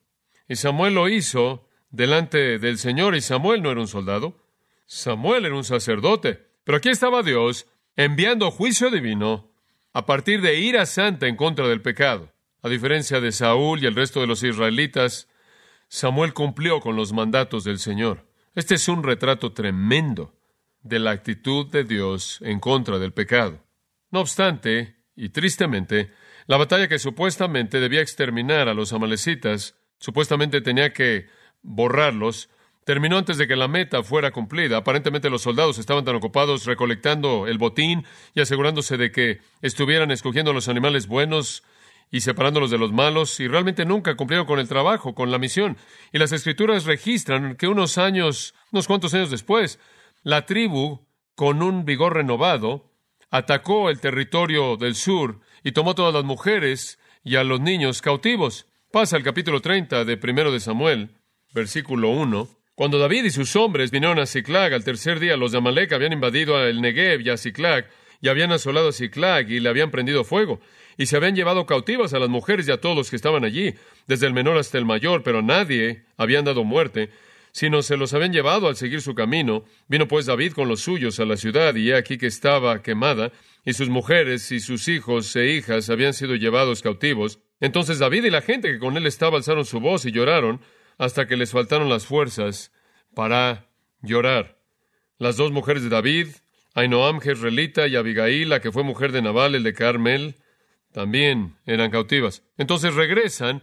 Y 0.46 0.54
Samuel 0.54 0.94
lo 0.94 1.08
hizo 1.08 1.68
delante 1.90 2.60
del 2.60 2.78
Señor, 2.78 3.16
y 3.16 3.20
Samuel 3.20 3.64
no 3.64 3.72
era 3.72 3.80
un 3.80 3.88
soldado. 3.88 4.46
Samuel 4.86 5.46
era 5.46 5.56
un 5.56 5.64
sacerdote. 5.64 6.46
Pero 6.62 6.78
aquí 6.78 6.90
estaba 6.90 7.24
Dios 7.24 7.66
enviando 7.96 8.52
juicio 8.52 8.90
divino 8.90 9.50
a 9.92 10.06
partir 10.06 10.40
de 10.40 10.60
ira 10.60 10.86
santa 10.86 11.26
en 11.26 11.34
contra 11.34 11.66
del 11.66 11.82
pecado. 11.82 12.32
A 12.62 12.68
diferencia 12.68 13.20
de 13.20 13.32
Saúl 13.32 13.82
y 13.82 13.86
el 13.86 13.96
resto 13.96 14.20
de 14.20 14.28
los 14.28 14.44
israelitas, 14.44 15.28
Samuel 15.88 16.34
cumplió 16.34 16.80
con 16.80 16.96
los 16.96 17.12
mandatos 17.12 17.64
del 17.64 17.78
Señor. 17.78 18.26
Este 18.54 18.74
es 18.74 18.88
un 18.88 19.02
retrato 19.02 19.52
tremendo 19.52 20.34
de 20.82 20.98
la 20.98 21.10
actitud 21.10 21.66
de 21.66 21.84
Dios 21.84 22.38
en 22.42 22.60
contra 22.60 22.98
del 22.98 23.12
pecado. 23.12 23.64
No 24.10 24.20
obstante, 24.20 24.96
y 25.14 25.30
tristemente, 25.30 26.12
la 26.46 26.56
batalla 26.56 26.88
que 26.88 26.98
supuestamente 26.98 27.80
debía 27.80 28.00
exterminar 28.00 28.68
a 28.68 28.74
los 28.74 28.92
amalecitas, 28.92 29.76
supuestamente 29.98 30.60
tenía 30.60 30.92
que 30.92 31.26
borrarlos, 31.62 32.48
terminó 32.84 33.18
antes 33.18 33.36
de 33.36 33.48
que 33.48 33.56
la 33.56 33.66
meta 33.66 34.02
fuera 34.04 34.30
cumplida. 34.30 34.76
Aparentemente 34.76 35.28
los 35.28 35.42
soldados 35.42 35.78
estaban 35.78 36.04
tan 36.04 36.14
ocupados 36.14 36.66
recolectando 36.66 37.48
el 37.48 37.58
botín 37.58 38.04
y 38.34 38.40
asegurándose 38.40 38.96
de 38.96 39.10
que 39.10 39.40
estuvieran 39.60 40.12
escogiendo 40.12 40.52
los 40.52 40.68
animales 40.68 41.08
buenos 41.08 41.64
y 42.10 42.20
separándolos 42.20 42.70
de 42.70 42.78
los 42.78 42.92
malos, 42.92 43.38
y 43.40 43.48
realmente 43.48 43.84
nunca 43.84 44.16
cumplieron 44.16 44.46
con 44.46 44.58
el 44.58 44.68
trabajo, 44.68 45.14
con 45.14 45.30
la 45.30 45.38
misión. 45.38 45.76
Y 46.12 46.18
las 46.18 46.32
escrituras 46.32 46.84
registran 46.84 47.56
que 47.56 47.68
unos 47.68 47.98
años, 47.98 48.54
unos 48.72 48.86
cuantos 48.86 49.14
años 49.14 49.30
después, 49.30 49.80
la 50.22 50.46
tribu, 50.46 51.06
con 51.34 51.62
un 51.62 51.84
vigor 51.84 52.14
renovado, 52.14 52.92
atacó 53.30 53.90
el 53.90 54.00
territorio 54.00 54.76
del 54.76 54.94
sur 54.94 55.40
y 55.62 55.72
tomó 55.72 55.94
todas 55.94 56.14
las 56.14 56.24
mujeres 56.24 56.98
y 57.24 57.36
a 57.36 57.44
los 57.44 57.60
niños 57.60 58.00
cautivos. 58.02 58.66
Pasa 58.92 59.16
el 59.16 59.24
capítulo 59.24 59.60
30 59.60 60.04
de 60.04 60.16
primero 60.16 60.52
de 60.52 60.60
Samuel, 60.60 61.10
versículo 61.52 62.10
1. 62.10 62.48
Cuando 62.74 62.98
David 62.98 63.24
y 63.24 63.30
sus 63.30 63.56
hombres 63.56 63.90
vinieron 63.90 64.18
a 64.18 64.26
Ciclag 64.26 64.72
al 64.72 64.84
tercer 64.84 65.18
día, 65.18 65.36
los 65.36 65.52
de 65.52 65.58
Amalek 65.58 65.92
habían 65.92 66.12
invadido 66.12 66.62
el 66.62 66.80
Negev 66.80 67.22
y 67.22 67.30
a 67.30 67.36
Ciclag, 67.36 67.88
y 68.20 68.28
habían 68.28 68.52
asolado 68.52 68.88
a 68.88 68.92
Ciclag 68.92 69.50
y 69.50 69.60
le 69.60 69.68
habían 69.68 69.90
prendido 69.90 70.24
fuego 70.24 70.60
y 70.96 71.06
se 71.06 71.16
habían 71.16 71.36
llevado 71.36 71.66
cautivas 71.66 72.14
a 72.14 72.18
las 72.18 72.28
mujeres 72.28 72.68
y 72.68 72.72
a 72.72 72.80
todos 72.80 72.96
los 72.96 73.10
que 73.10 73.16
estaban 73.16 73.44
allí, 73.44 73.74
desde 74.06 74.26
el 74.26 74.32
menor 74.32 74.56
hasta 74.56 74.78
el 74.78 74.84
mayor, 74.84 75.22
pero 75.22 75.42
nadie 75.42 76.04
habían 76.16 76.44
dado 76.44 76.64
muerte, 76.64 77.10
sino 77.52 77.82
se 77.82 77.96
los 77.96 78.12
habían 78.14 78.32
llevado 78.32 78.68
al 78.68 78.76
seguir 78.76 79.00
su 79.00 79.14
camino. 79.14 79.64
Vino 79.88 80.08
pues 80.08 80.26
David 80.26 80.52
con 80.52 80.68
los 80.68 80.80
suyos 80.80 81.20
a 81.20 81.24
la 81.24 81.36
ciudad, 81.36 81.74
y 81.74 81.90
he 81.90 81.96
aquí 81.96 82.18
que 82.18 82.26
estaba 82.26 82.82
quemada, 82.82 83.32
y 83.64 83.72
sus 83.72 83.88
mujeres 83.88 84.52
y 84.52 84.60
sus 84.60 84.88
hijos 84.88 85.34
e 85.36 85.52
hijas 85.52 85.90
habían 85.90 86.14
sido 86.14 86.34
llevados 86.34 86.82
cautivos. 86.82 87.40
Entonces 87.60 87.98
David 87.98 88.24
y 88.24 88.30
la 88.30 88.42
gente 88.42 88.70
que 88.70 88.78
con 88.78 88.96
él 88.96 89.06
estaba 89.06 89.38
alzaron 89.38 89.64
su 89.64 89.80
voz 89.80 90.04
y 90.04 90.12
lloraron 90.12 90.60
hasta 90.98 91.26
que 91.26 91.36
les 91.36 91.50
faltaron 91.50 91.88
las 91.88 92.06
fuerzas 92.06 92.72
para 93.14 93.68
llorar. 94.02 94.58
Las 95.18 95.36
dos 95.36 95.50
mujeres 95.50 95.82
de 95.82 95.88
David, 95.88 96.28
Ainoam 96.74 97.20
Jezreelita 97.20 97.86
y 97.86 97.96
Abigail, 97.96 98.50
la 98.50 98.60
que 98.60 98.70
fue 98.70 98.82
mujer 98.82 99.12
de 99.12 99.22
Nabal, 99.22 99.54
el 99.54 99.62
de 99.62 99.72
Carmel, 99.72 100.36
también 100.96 101.58
eran 101.66 101.90
cautivas. 101.90 102.42
Entonces 102.56 102.94
regresan 102.94 103.62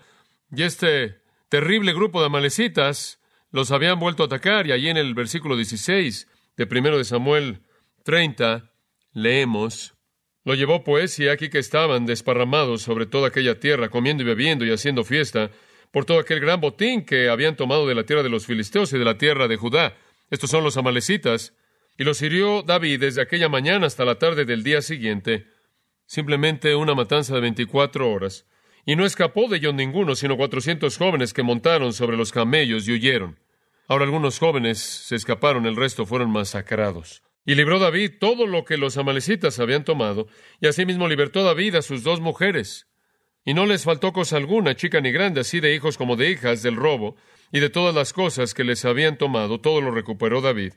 y 0.55 0.61
este 0.61 1.17
terrible 1.49 1.91
grupo 1.91 2.19
de 2.19 2.27
amalecitas 2.27 3.19
los 3.49 3.71
habían 3.71 3.99
vuelto 3.99 4.21
a 4.21 4.27
atacar 4.27 4.67
y 4.67 4.71
allí 4.71 4.87
en 4.87 4.97
el 4.97 5.15
versículo 5.15 5.57
16 5.57 6.27
de 6.55 6.67
primero 6.67 6.99
de 6.99 7.05
Samuel 7.05 7.63
30 8.03 8.71
leemos 9.13 9.95
lo 10.43 10.53
llevó 10.53 10.83
pues, 10.83 11.17
y 11.17 11.27
aquí 11.27 11.49
que 11.49 11.57
estaban 11.57 12.05
desparramados 12.05 12.83
sobre 12.83 13.07
toda 13.07 13.29
aquella 13.29 13.59
tierra, 13.59 13.89
comiendo 13.89 14.21
y 14.21 14.27
bebiendo 14.27 14.63
y 14.63 14.71
haciendo 14.71 15.03
fiesta, 15.03 15.49
por 15.89 16.05
todo 16.05 16.19
aquel 16.19 16.39
gran 16.39 16.61
botín 16.61 17.03
que 17.03 17.29
habían 17.29 17.55
tomado 17.55 17.87
de 17.87 17.95
la 17.95 18.03
tierra 18.03 18.21
de 18.21 18.29
los 18.29 18.45
filisteos 18.45 18.93
y 18.93 18.99
de 18.99 19.05
la 19.05 19.17
tierra 19.17 19.47
de 19.47 19.57
Judá. 19.57 19.97
Estos 20.29 20.51
son 20.51 20.63
los 20.63 20.77
amalecitas. 20.77 21.55
Y 21.97 22.03
los 22.03 22.21
hirió 22.21 22.61
David 22.61 22.99
desde 22.99 23.21
aquella 23.21 23.49
mañana 23.49 23.87
hasta 23.87 24.05
la 24.05 24.19
tarde 24.19 24.45
del 24.45 24.63
día 24.63 24.81
siguiente. 24.81 25.47
Simplemente 26.13 26.75
una 26.75 26.93
matanza 26.93 27.33
de 27.33 27.41
veinticuatro 27.41 28.11
horas. 28.11 28.45
Y 28.85 28.95
no 28.95 29.03
escapó 29.03 29.49
de 29.49 29.57
ellos 29.57 29.73
ninguno, 29.73 30.13
sino 30.13 30.37
cuatrocientos 30.37 30.99
jóvenes 30.99 31.33
que 31.33 31.41
montaron 31.41 31.91
sobre 31.91 32.17
los 32.17 32.31
camellos 32.31 32.87
y 32.87 32.91
huyeron. 32.91 33.39
Ahora 33.87 34.05
algunos 34.05 34.37
jóvenes 34.37 34.77
se 34.77 35.15
escaparon, 35.15 35.65
el 35.65 35.75
resto 35.75 36.05
fueron 36.05 36.29
masacrados. 36.29 37.23
Y 37.47 37.55
libró 37.55 37.79
David 37.79 38.11
todo 38.19 38.45
lo 38.45 38.63
que 38.63 38.77
los 38.77 38.95
amalecitas 38.97 39.57
habían 39.57 39.85
tomado, 39.85 40.27
y 40.61 40.67
asimismo 40.67 41.07
libertó 41.07 41.43
David 41.43 41.77
a 41.77 41.81
sus 41.81 42.03
dos 42.03 42.21
mujeres. 42.21 42.85
Y 43.43 43.55
no 43.55 43.65
les 43.65 43.83
faltó 43.83 44.13
cosa 44.13 44.37
alguna, 44.37 44.75
chica 44.75 45.01
ni 45.01 45.11
grande, 45.11 45.41
así 45.41 45.61
de 45.61 45.73
hijos 45.73 45.97
como 45.97 46.15
de 46.15 46.29
hijas, 46.29 46.61
del 46.61 46.75
robo, 46.75 47.15
y 47.51 47.59
de 47.59 47.71
todas 47.71 47.95
las 47.95 48.13
cosas 48.13 48.53
que 48.53 48.63
les 48.63 48.85
habían 48.85 49.17
tomado, 49.17 49.61
todo 49.61 49.81
lo 49.81 49.89
recuperó 49.89 50.41
David. 50.41 50.73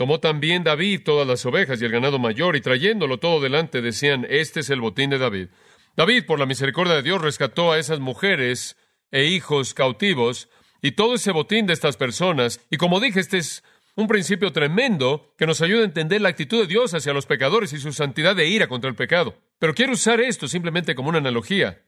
Tomó 0.00 0.18
también 0.18 0.64
David 0.64 1.02
todas 1.04 1.28
las 1.28 1.44
ovejas 1.44 1.82
y 1.82 1.84
el 1.84 1.92
ganado 1.92 2.18
mayor, 2.18 2.56
y 2.56 2.62
trayéndolo 2.62 3.18
todo 3.18 3.38
delante 3.38 3.82
decían, 3.82 4.26
Este 4.30 4.60
es 4.60 4.70
el 4.70 4.80
botín 4.80 5.10
de 5.10 5.18
David. 5.18 5.48
David, 5.94 6.24
por 6.24 6.38
la 6.38 6.46
misericordia 6.46 6.94
de 6.94 7.02
Dios, 7.02 7.20
rescató 7.20 7.70
a 7.70 7.78
esas 7.78 8.00
mujeres 8.00 8.78
e 9.10 9.26
hijos 9.26 9.74
cautivos, 9.74 10.48
y 10.80 10.92
todo 10.92 11.16
ese 11.16 11.32
botín 11.32 11.66
de 11.66 11.74
estas 11.74 11.98
personas, 11.98 12.60
y 12.70 12.78
como 12.78 12.98
dije, 12.98 13.20
este 13.20 13.36
es 13.36 13.62
un 13.94 14.08
principio 14.08 14.52
tremendo 14.52 15.34
que 15.36 15.46
nos 15.46 15.60
ayuda 15.60 15.82
a 15.82 15.84
entender 15.84 16.22
la 16.22 16.30
actitud 16.30 16.62
de 16.62 16.66
Dios 16.66 16.94
hacia 16.94 17.12
los 17.12 17.26
pecadores 17.26 17.74
y 17.74 17.78
su 17.78 17.92
santidad 17.92 18.34
de 18.34 18.48
ira 18.48 18.68
contra 18.68 18.88
el 18.88 18.96
pecado. 18.96 19.36
Pero 19.58 19.74
quiero 19.74 19.92
usar 19.92 20.18
esto 20.22 20.48
simplemente 20.48 20.94
como 20.94 21.10
una 21.10 21.18
analogía. 21.18 21.82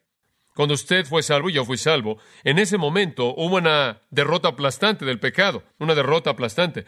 Cuando 0.54 0.75
usted 0.75 1.07
fue 1.07 1.23
salvo 1.23 1.49
y 1.49 1.54
yo 1.54 1.64
fui 1.64 1.78
salvo, 1.78 2.19
en 2.45 2.59
ese 2.59 2.76
momento 2.76 3.35
hubo 3.35 3.57
una 3.57 4.02
derrota 4.11 4.49
aplastante 4.49 5.07
del 5.07 5.19
pecado, 5.19 5.62
una 5.78 5.95
derrota 5.95 6.28
aplastante. 6.28 6.85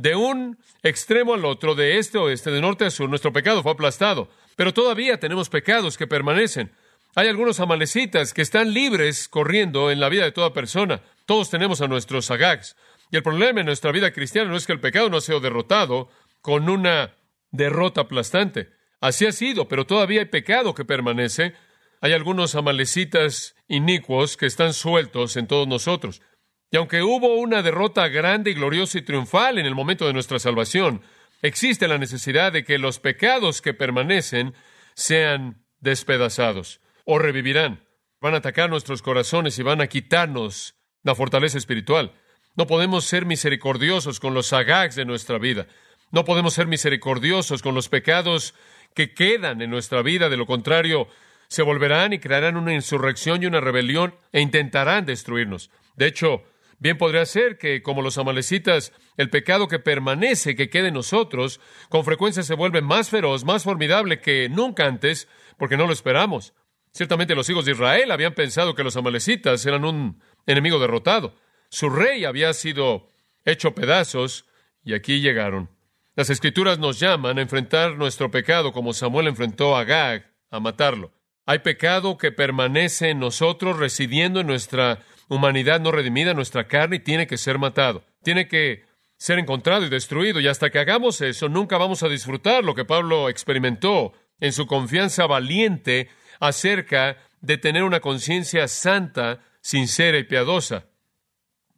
De 0.00 0.16
un 0.16 0.56
extremo 0.82 1.34
al 1.34 1.44
otro, 1.44 1.74
de 1.74 1.98
este 1.98 2.16
a 2.16 2.22
oeste, 2.22 2.50
de 2.50 2.62
norte 2.62 2.86
a 2.86 2.90
sur, 2.90 3.10
nuestro 3.10 3.34
pecado 3.34 3.62
fue 3.62 3.72
aplastado. 3.72 4.30
Pero 4.56 4.72
todavía 4.72 5.20
tenemos 5.20 5.50
pecados 5.50 5.98
que 5.98 6.06
permanecen. 6.06 6.72
Hay 7.16 7.28
algunos 7.28 7.60
amalecitas 7.60 8.32
que 8.32 8.40
están 8.40 8.72
libres 8.72 9.28
corriendo 9.28 9.90
en 9.90 10.00
la 10.00 10.08
vida 10.08 10.24
de 10.24 10.32
toda 10.32 10.54
persona. 10.54 11.02
Todos 11.26 11.50
tenemos 11.50 11.82
a 11.82 11.86
nuestros 11.86 12.30
agags. 12.30 12.76
Y 13.10 13.16
el 13.18 13.22
problema 13.22 13.60
en 13.60 13.66
nuestra 13.66 13.92
vida 13.92 14.10
cristiana 14.10 14.48
no 14.48 14.56
es 14.56 14.66
que 14.66 14.72
el 14.72 14.80
pecado 14.80 15.10
no 15.10 15.18
ha 15.18 15.20
sido 15.20 15.38
derrotado 15.38 16.08
con 16.40 16.70
una 16.70 17.12
derrota 17.50 18.00
aplastante. 18.00 18.70
Así 19.02 19.26
ha 19.26 19.32
sido, 19.32 19.68
pero 19.68 19.84
todavía 19.84 20.20
hay 20.20 20.26
pecado 20.28 20.74
que 20.74 20.86
permanece. 20.86 21.52
Hay 22.00 22.14
algunos 22.14 22.54
amalecitas 22.54 23.54
inicuos 23.68 24.38
que 24.38 24.46
están 24.46 24.72
sueltos 24.72 25.36
en 25.36 25.46
todos 25.46 25.68
nosotros. 25.68 26.22
Y 26.70 26.76
aunque 26.76 27.02
hubo 27.02 27.34
una 27.34 27.62
derrota 27.62 28.08
grande 28.08 28.52
y 28.52 28.54
gloriosa 28.54 28.98
y 28.98 29.02
triunfal 29.02 29.58
en 29.58 29.66
el 29.66 29.74
momento 29.74 30.06
de 30.06 30.12
nuestra 30.12 30.38
salvación, 30.38 31.02
existe 31.42 31.88
la 31.88 31.98
necesidad 31.98 32.52
de 32.52 32.64
que 32.64 32.78
los 32.78 33.00
pecados 33.00 33.60
que 33.60 33.74
permanecen 33.74 34.54
sean 34.94 35.64
despedazados 35.80 36.80
o 37.04 37.18
revivirán. 37.18 37.84
Van 38.20 38.34
a 38.34 38.38
atacar 38.38 38.70
nuestros 38.70 39.02
corazones 39.02 39.58
y 39.58 39.62
van 39.62 39.80
a 39.80 39.88
quitarnos 39.88 40.76
la 41.02 41.14
fortaleza 41.14 41.58
espiritual. 41.58 42.12
No 42.54 42.66
podemos 42.66 43.04
ser 43.04 43.26
misericordiosos 43.26 44.20
con 44.20 44.34
los 44.34 44.52
agags 44.52 44.94
de 44.94 45.04
nuestra 45.04 45.38
vida. 45.38 45.66
No 46.12 46.24
podemos 46.24 46.54
ser 46.54 46.66
misericordiosos 46.66 47.62
con 47.62 47.74
los 47.74 47.88
pecados 47.88 48.54
que 48.94 49.14
quedan 49.14 49.62
en 49.62 49.70
nuestra 49.70 50.02
vida. 50.02 50.28
De 50.28 50.36
lo 50.36 50.46
contrario, 50.46 51.08
se 51.48 51.62
volverán 51.62 52.12
y 52.12 52.18
crearán 52.18 52.56
una 52.56 52.74
insurrección 52.74 53.42
y 53.42 53.46
una 53.46 53.60
rebelión 53.60 54.14
e 54.32 54.40
intentarán 54.40 55.06
destruirnos. 55.06 55.70
De 55.96 56.06
hecho, 56.06 56.44
bien 56.80 56.98
podría 56.98 57.24
ser 57.26 57.58
que, 57.58 57.82
como 57.82 58.02
los 58.02 58.18
amalecitas, 58.18 58.92
el 59.16 59.30
pecado 59.30 59.68
que 59.68 59.78
permanece, 59.78 60.56
que 60.56 60.68
quede 60.68 60.88
en 60.88 60.94
nosotros, 60.94 61.60
con 61.88 62.04
frecuencia 62.04 62.42
se 62.42 62.54
vuelve 62.54 62.80
más 62.82 63.10
feroz, 63.10 63.44
más 63.44 63.62
formidable 63.62 64.20
que 64.20 64.48
nunca 64.48 64.86
antes, 64.86 65.28
porque 65.56 65.76
no 65.76 65.86
lo 65.86 65.92
esperamos. 65.92 66.54
Ciertamente 66.92 67.36
los 67.36 67.48
hijos 67.48 67.64
de 67.64 67.72
Israel 67.72 68.10
habían 68.10 68.34
pensado 68.34 68.74
que 68.74 68.82
los 68.82 68.96
amalecitas 68.96 69.64
eran 69.64 69.84
un 69.84 70.20
enemigo 70.46 70.80
derrotado. 70.80 71.36
Su 71.68 71.88
rey 71.88 72.24
había 72.24 72.52
sido 72.52 73.08
hecho 73.44 73.74
pedazos 73.74 74.46
y 74.82 74.94
aquí 74.94 75.20
llegaron. 75.20 75.70
Las 76.16 76.30
escrituras 76.30 76.78
nos 76.78 76.98
llaman 76.98 77.38
a 77.38 77.42
enfrentar 77.42 77.96
nuestro 77.96 78.30
pecado 78.30 78.72
como 78.72 78.92
Samuel 78.92 79.28
enfrentó 79.28 79.76
a 79.76 79.84
Gag, 79.84 80.32
a 80.50 80.58
matarlo. 80.58 81.12
Hay 81.46 81.60
pecado 81.60 82.18
que 82.18 82.32
permanece 82.32 83.10
en 83.10 83.20
nosotros, 83.20 83.78
residiendo 83.78 84.40
en 84.40 84.46
nuestra 84.46 85.00
humanidad 85.30 85.80
no 85.80 85.92
redimida, 85.92 86.34
nuestra 86.34 86.66
carne, 86.68 86.96
y 86.96 87.00
tiene 87.00 87.26
que 87.26 87.38
ser 87.38 87.58
matado. 87.58 88.04
Tiene 88.22 88.48
que 88.48 88.84
ser 89.16 89.38
encontrado 89.38 89.86
y 89.86 89.88
destruido. 89.88 90.40
Y 90.40 90.48
hasta 90.48 90.70
que 90.70 90.78
hagamos 90.78 91.20
eso, 91.22 91.48
nunca 91.48 91.78
vamos 91.78 92.02
a 92.02 92.08
disfrutar 92.08 92.64
lo 92.64 92.74
que 92.74 92.84
Pablo 92.84 93.30
experimentó 93.30 94.12
en 94.40 94.52
su 94.52 94.66
confianza 94.66 95.26
valiente 95.26 96.08
acerca 96.40 97.16
de 97.40 97.58
tener 97.58 97.84
una 97.84 98.00
conciencia 98.00 98.66
santa, 98.68 99.40
sincera 99.60 100.18
y 100.18 100.24
piadosa. 100.24 100.86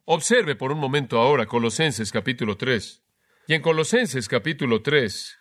Observe 0.05 0.57
por 0.57 0.73
un 0.73 0.79
momento 0.79 1.21
ahora 1.21 1.47
Colosenses 1.47 2.11
capítulo 2.11 2.57
3. 2.57 3.03
Y 3.49 3.55
en 3.55 3.63
Colosenses 3.63 4.29
capítulo 4.29 4.83
3, 4.83 5.39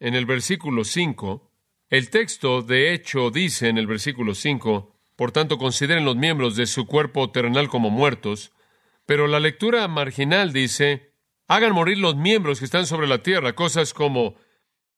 en 0.00 0.14
el 0.14 0.24
versículo 0.24 0.84
5, 0.84 1.52
el 1.90 2.10
texto 2.10 2.62
de 2.62 2.94
hecho 2.94 3.30
dice 3.30 3.68
en 3.68 3.76
el 3.76 3.86
versículo 3.86 4.34
5, 4.34 4.89
por 5.20 5.32
tanto 5.32 5.58
consideren 5.58 6.06
los 6.06 6.16
miembros 6.16 6.56
de 6.56 6.64
su 6.64 6.86
cuerpo 6.86 7.30
terrenal 7.30 7.68
como 7.68 7.90
muertos, 7.90 8.52
pero 9.04 9.26
la 9.26 9.38
lectura 9.38 9.86
marginal 9.86 10.50
dice, 10.50 11.12
hagan 11.46 11.74
morir 11.74 11.98
los 11.98 12.16
miembros 12.16 12.58
que 12.58 12.64
están 12.64 12.86
sobre 12.86 13.06
la 13.06 13.22
tierra, 13.22 13.52
cosas 13.52 13.92
como 13.92 14.36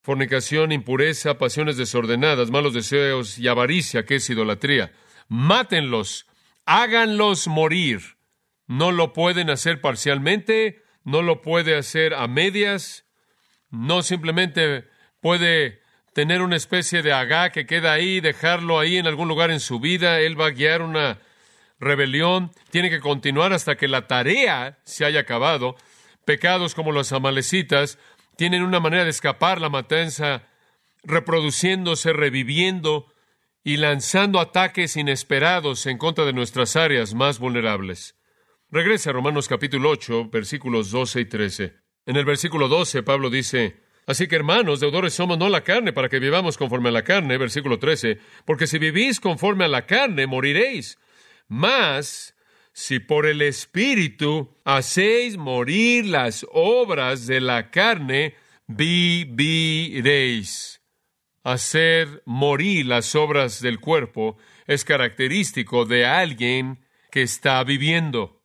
fornicación, 0.00 0.71
impureza, 0.71 1.38
pasiones 1.38 1.76
desordenadas, 1.76 2.52
malos 2.52 2.73
deseos 2.73 3.37
y 3.37 3.49
avaricia, 3.49 4.05
que 4.05 4.14
es 4.14 4.31
idolatría. 4.31 4.93
Mátenlos, 5.26 6.29
háganlos 6.67 7.49
morir 7.49 8.17
no 8.69 8.93
lo 8.93 9.12
pueden 9.14 9.50
hacer 9.50 9.81
parcialmente, 9.81 10.85
no 11.02 11.23
lo 11.23 11.43
puede 11.43 11.76
hacer 11.76 12.14
a 12.14 12.29
medias, 12.29 13.07
no 13.71 14.05
simplemente 14.05 14.85
puede 15.21 15.82
tener 16.12 16.42
una 16.42 16.57
especie 16.57 17.02
de 17.02 17.12
agá 17.12 17.50
que 17.50 17.66
queda 17.66 17.92
ahí, 17.92 18.21
dejarlo 18.21 18.78
ahí 18.78 18.99
en 18.99 19.07
algún 19.07 19.28
lugar 19.28 19.50
en 19.50 19.61
su 19.61 19.81
vida, 19.81 20.21
él 20.21 20.38
va 20.40 20.47
a 20.47 20.50
guiar 20.50 20.83
una 20.83 21.19
rebelión, 21.78 22.52
tiene 22.71 22.90
que 22.90 23.00
continuar 23.00 23.52
hasta 23.52 23.76
que 23.76 23.88
la 23.88 24.07
tarea 24.07 24.78
se 24.85 25.04
haya 25.04 25.21
acabado. 25.21 25.76
Pecados 26.25 26.75
como 26.75 26.92
los 26.92 27.12
amalecitas 27.12 27.99
tienen 28.37 28.62
una 28.62 28.81
manera 28.81 29.04
de 29.04 29.11
escapar 29.11 29.61
la 29.61 29.69
matanza, 29.69 30.49
reproduciéndose, 31.02 32.12
reviviendo 32.12 33.12
y 33.64 33.76
lanzando 33.78 34.38
ataques 34.40 34.97
inesperados 34.97 35.87
en 35.87 35.99
contra 35.99 36.25
de 36.25 36.33
nuestras 36.33 36.76
áreas 36.76 37.14
más 37.14 37.38
vulnerables. 37.38 38.16
Regrese 38.71 39.11
a 39.11 39.12
Romanos 39.12 39.49
capítulo 39.49 39.90
8, 39.90 40.31
versículos 40.31 40.90
12 40.90 41.21
y 41.21 41.25
13. 41.25 41.75
En 42.07 42.16
el 42.16 42.25
versículo 42.25 42.69
12, 42.69 43.02
Pablo 43.02 43.31
dice, 43.31 43.82
Así 44.07 44.27
que 44.27 44.37
hermanos, 44.37 44.81
deudores 44.81 45.15
somos 45.15 45.39
no 45.39 45.49
la 45.49 45.63
carne 45.63 45.93
para 45.93 46.09
que 46.09 46.19
vivamos 46.19 46.59
conforme 46.59 46.89
a 46.89 46.93
la 46.93 47.05
carne, 47.05 47.39
versículo 47.39 47.79
13, 47.79 48.19
porque 48.45 48.67
si 48.67 48.79
vivís 48.79 49.21
conforme 49.21 49.65
a 49.65 49.69
la 49.69 49.87
carne, 49.87 50.27
moriréis. 50.27 50.99
Mas, 51.47 52.35
si 52.73 52.99
por 52.99 53.27
el 53.27 53.43
Espíritu 53.43 54.57
hacéis 54.65 55.37
morir 55.37 56.07
las 56.07 56.45
obras 56.51 57.27
de 57.27 57.41
la 57.41 57.71
carne, 57.71 58.35
viviréis. 58.67 59.63
Hacer 61.45 62.23
morir 62.25 62.87
las 62.87 63.15
obras 63.15 63.61
del 63.61 63.79
cuerpo 63.81 64.37
es 64.67 64.85
característico 64.85 65.85
de 65.85 66.07
alguien 66.07 66.85
que 67.11 67.23
está 67.23 67.63
viviendo. 67.63 68.43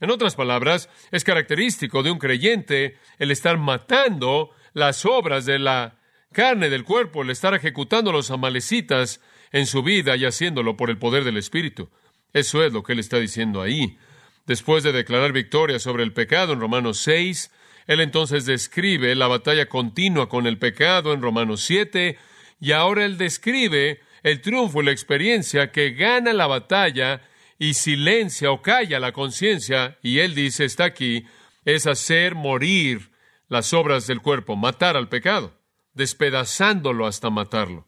En 0.00 0.10
otras 0.10 0.34
palabras, 0.34 0.88
es 1.12 1.22
característico 1.22 2.02
de 2.02 2.10
un 2.10 2.18
creyente 2.18 2.98
el 3.18 3.30
estar 3.30 3.56
matando 3.56 4.50
las 4.74 5.04
obras 5.04 5.44
de 5.44 5.58
la 5.58 5.98
carne 6.32 6.70
del 6.70 6.84
cuerpo, 6.84 7.22
el 7.22 7.30
estar 7.30 7.54
ejecutando 7.54 8.10
los 8.12 8.30
amalecitas 8.30 9.20
en 9.52 9.66
su 9.66 9.82
vida 9.82 10.16
y 10.16 10.24
haciéndolo 10.24 10.76
por 10.76 10.90
el 10.90 10.98
poder 10.98 11.24
del 11.24 11.36
Espíritu. 11.36 11.90
Eso 12.32 12.64
es 12.64 12.72
lo 12.72 12.82
que 12.82 12.94
él 12.94 12.98
está 12.98 13.18
diciendo 13.18 13.60
ahí. 13.60 13.98
Después 14.46 14.82
de 14.82 14.92
declarar 14.92 15.32
victoria 15.32 15.78
sobre 15.78 16.02
el 16.02 16.12
pecado 16.12 16.54
en 16.54 16.60
Romanos 16.60 16.98
6, 16.98 17.50
él 17.86 18.00
entonces 18.00 18.46
describe 18.46 19.14
la 19.14 19.28
batalla 19.28 19.68
continua 19.68 20.28
con 20.28 20.46
el 20.46 20.58
pecado 20.58 21.12
en 21.12 21.22
Romanos 21.22 21.62
7, 21.62 22.18
y 22.60 22.72
ahora 22.72 23.04
él 23.04 23.18
describe 23.18 24.00
el 24.22 24.40
triunfo 24.40 24.82
y 24.82 24.86
la 24.86 24.92
experiencia 24.92 25.70
que 25.70 25.90
gana 25.90 26.32
la 26.32 26.46
batalla 26.46 27.20
y 27.58 27.74
silencia 27.74 28.50
o 28.50 28.62
calla 28.62 28.98
la 28.98 29.12
conciencia, 29.12 29.98
y 30.02 30.20
él 30.20 30.34
dice, 30.34 30.64
está 30.64 30.84
aquí, 30.84 31.26
es 31.64 31.86
hacer 31.86 32.34
morir 32.34 33.11
las 33.52 33.74
obras 33.74 34.06
del 34.06 34.22
cuerpo, 34.22 34.56
matar 34.56 34.96
al 34.96 35.10
pecado, 35.10 35.52
despedazándolo 35.92 37.06
hasta 37.06 37.28
matarlo. 37.28 37.86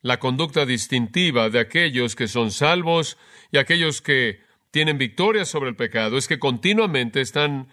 La 0.00 0.18
conducta 0.18 0.66
distintiva 0.66 1.50
de 1.50 1.60
aquellos 1.60 2.16
que 2.16 2.26
son 2.26 2.50
salvos 2.50 3.16
y 3.52 3.58
aquellos 3.58 4.02
que 4.02 4.40
tienen 4.72 4.98
victoria 4.98 5.44
sobre 5.44 5.70
el 5.70 5.76
pecado 5.76 6.18
es 6.18 6.26
que 6.26 6.40
continuamente 6.40 7.20
están 7.20 7.68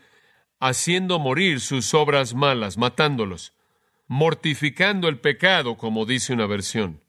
haciendo 0.60 1.18
morir 1.18 1.62
sus 1.62 1.96
obras 1.96 2.36
malas, 2.36 2.78
matándolos, 2.78 3.54
mortificando 4.06 5.08
el 5.08 5.18
pecado, 5.18 5.78
como 5.78 6.06
dice 6.06 6.32
una 6.32 6.46
versión. 6.46 7.02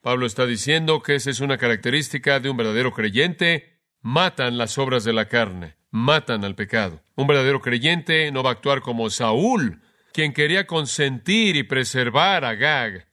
Pablo 0.00 0.26
está 0.26 0.44
diciendo 0.44 1.04
que 1.04 1.14
esa 1.14 1.30
es 1.30 1.38
una 1.38 1.56
característica 1.56 2.40
de 2.40 2.50
un 2.50 2.56
verdadero 2.56 2.92
creyente. 2.92 3.78
Matan 4.00 4.58
las 4.58 4.76
obras 4.76 5.04
de 5.04 5.12
la 5.12 5.28
carne, 5.28 5.76
matan 5.92 6.44
al 6.44 6.56
pecado. 6.56 7.00
Un 7.14 7.28
verdadero 7.28 7.60
creyente 7.60 8.32
no 8.32 8.42
va 8.42 8.50
a 8.50 8.52
actuar 8.54 8.80
como 8.80 9.08
Saúl, 9.10 9.80
quien 10.12 10.32
quería 10.32 10.66
consentir 10.66 11.54
y 11.54 11.62
preservar 11.62 12.44
a 12.44 12.54
Gag, 12.54 13.06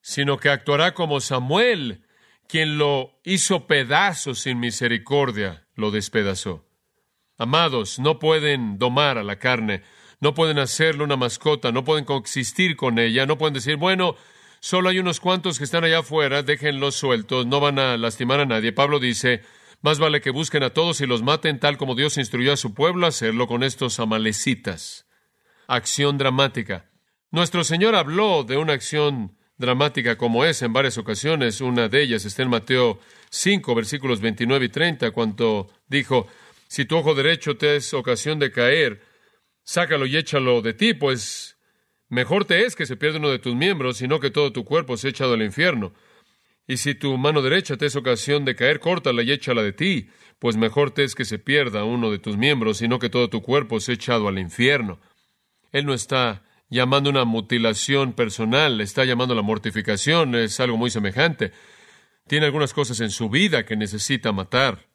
sino 0.00 0.36
que 0.36 0.48
actuará 0.48 0.94
como 0.94 1.20
Samuel, 1.20 2.04
quien 2.46 2.78
lo 2.78 3.18
hizo 3.24 3.66
pedazos 3.66 4.38
sin 4.38 4.60
misericordia, 4.60 5.66
lo 5.74 5.90
despedazó. 5.90 6.64
Amados, 7.36 7.98
no 7.98 8.20
pueden 8.20 8.78
domar 8.78 9.18
a 9.18 9.24
la 9.24 9.40
carne, 9.40 9.82
no 10.20 10.34
pueden 10.34 10.58
hacerle 10.58 11.04
una 11.04 11.16
mascota, 11.16 11.72
no 11.72 11.84
pueden 11.84 12.04
coexistir 12.04 12.76
con 12.76 12.98
ella, 12.98 13.26
no 13.26 13.36
pueden 13.36 13.54
decir, 13.54 13.76
bueno, 13.76 14.14
Solo 14.60 14.88
hay 14.88 14.98
unos 14.98 15.20
cuantos 15.20 15.58
que 15.58 15.64
están 15.64 15.84
allá 15.84 16.00
afuera, 16.00 16.42
déjenlos 16.42 16.96
sueltos, 16.96 17.46
no 17.46 17.60
van 17.60 17.78
a 17.78 17.96
lastimar 17.96 18.40
a 18.40 18.46
nadie. 18.46 18.72
Pablo 18.72 18.98
dice, 18.98 19.42
más 19.80 19.98
vale 19.98 20.20
que 20.20 20.30
busquen 20.30 20.62
a 20.62 20.70
todos 20.70 21.00
y 21.00 21.06
los 21.06 21.22
maten 21.22 21.60
tal 21.60 21.76
como 21.76 21.94
Dios 21.94 22.18
instruyó 22.18 22.52
a 22.52 22.56
su 22.56 22.74
pueblo 22.74 23.06
a 23.06 23.10
hacerlo 23.10 23.46
con 23.46 23.62
estos 23.62 24.00
amalecitas. 24.00 25.06
Acción 25.66 26.18
dramática. 26.18 26.90
Nuestro 27.30 27.62
Señor 27.64 27.94
habló 27.94 28.44
de 28.44 28.56
una 28.56 28.72
acción 28.72 29.36
dramática 29.56 30.16
como 30.16 30.44
esa 30.44 30.66
en 30.66 30.72
varias 30.72 30.98
ocasiones. 30.98 31.60
Una 31.60 31.88
de 31.88 32.02
ellas 32.02 32.24
está 32.24 32.42
en 32.42 32.50
Mateo 32.50 33.00
5, 33.30 33.74
versículos 33.74 34.20
29 34.20 34.66
y 34.66 34.68
30, 34.68 35.10
cuando 35.10 35.70
dijo, 35.88 36.26
si 36.68 36.84
tu 36.84 36.96
ojo 36.96 37.14
derecho 37.14 37.56
te 37.56 37.76
es 37.76 37.92
ocasión 37.92 38.38
de 38.38 38.50
caer, 38.50 39.02
sácalo 39.62 40.06
y 40.06 40.16
échalo 40.16 40.62
de 40.62 40.74
ti, 40.74 40.94
pues 40.94 41.58
Mejor 42.08 42.46
te 42.46 42.64
es 42.64 42.74
que 42.74 42.86
se 42.86 42.96
pierda 42.96 43.18
uno 43.18 43.28
de 43.28 43.38
tus 43.38 43.54
miembros, 43.54 43.98
sino 43.98 44.18
que 44.18 44.30
todo 44.30 44.52
tu 44.52 44.64
cuerpo 44.64 44.96
sea 44.96 45.10
echado 45.10 45.34
al 45.34 45.42
infierno. 45.42 45.92
Y 46.68 46.76
si 46.76 46.94
tu 46.94 47.18
mano 47.18 47.42
derecha 47.42 47.76
te 47.76 47.86
es 47.86 47.96
ocasión 47.96 48.44
de 48.44 48.54
caer, 48.54 48.78
córtala 48.78 49.22
y 49.24 49.32
échala 49.32 49.62
de 49.62 49.72
ti, 49.72 50.10
pues 50.38 50.56
mejor 50.56 50.92
te 50.92 51.02
es 51.02 51.16
que 51.16 51.24
se 51.24 51.40
pierda 51.40 51.82
uno 51.82 52.10
de 52.10 52.20
tus 52.20 52.36
miembros, 52.36 52.78
sino 52.78 53.00
que 53.00 53.08
todo 53.08 53.28
tu 53.28 53.42
cuerpo 53.42 53.80
sea 53.80 53.96
echado 53.96 54.28
al 54.28 54.38
infierno. 54.38 55.00
Él 55.72 55.86
no 55.86 55.94
está 55.94 56.44
llamando 56.70 57.10
una 57.10 57.24
mutilación 57.24 58.12
personal, 58.12 58.80
está 58.80 59.04
llamando 59.04 59.34
la 59.34 59.42
mortificación, 59.42 60.36
es 60.36 60.60
algo 60.60 60.76
muy 60.76 60.90
semejante. 60.90 61.52
Tiene 62.28 62.46
algunas 62.46 62.72
cosas 62.72 63.00
en 63.00 63.10
su 63.10 63.30
vida 63.30 63.64
que 63.64 63.74
necesita 63.74 64.30
matar. 64.30 64.86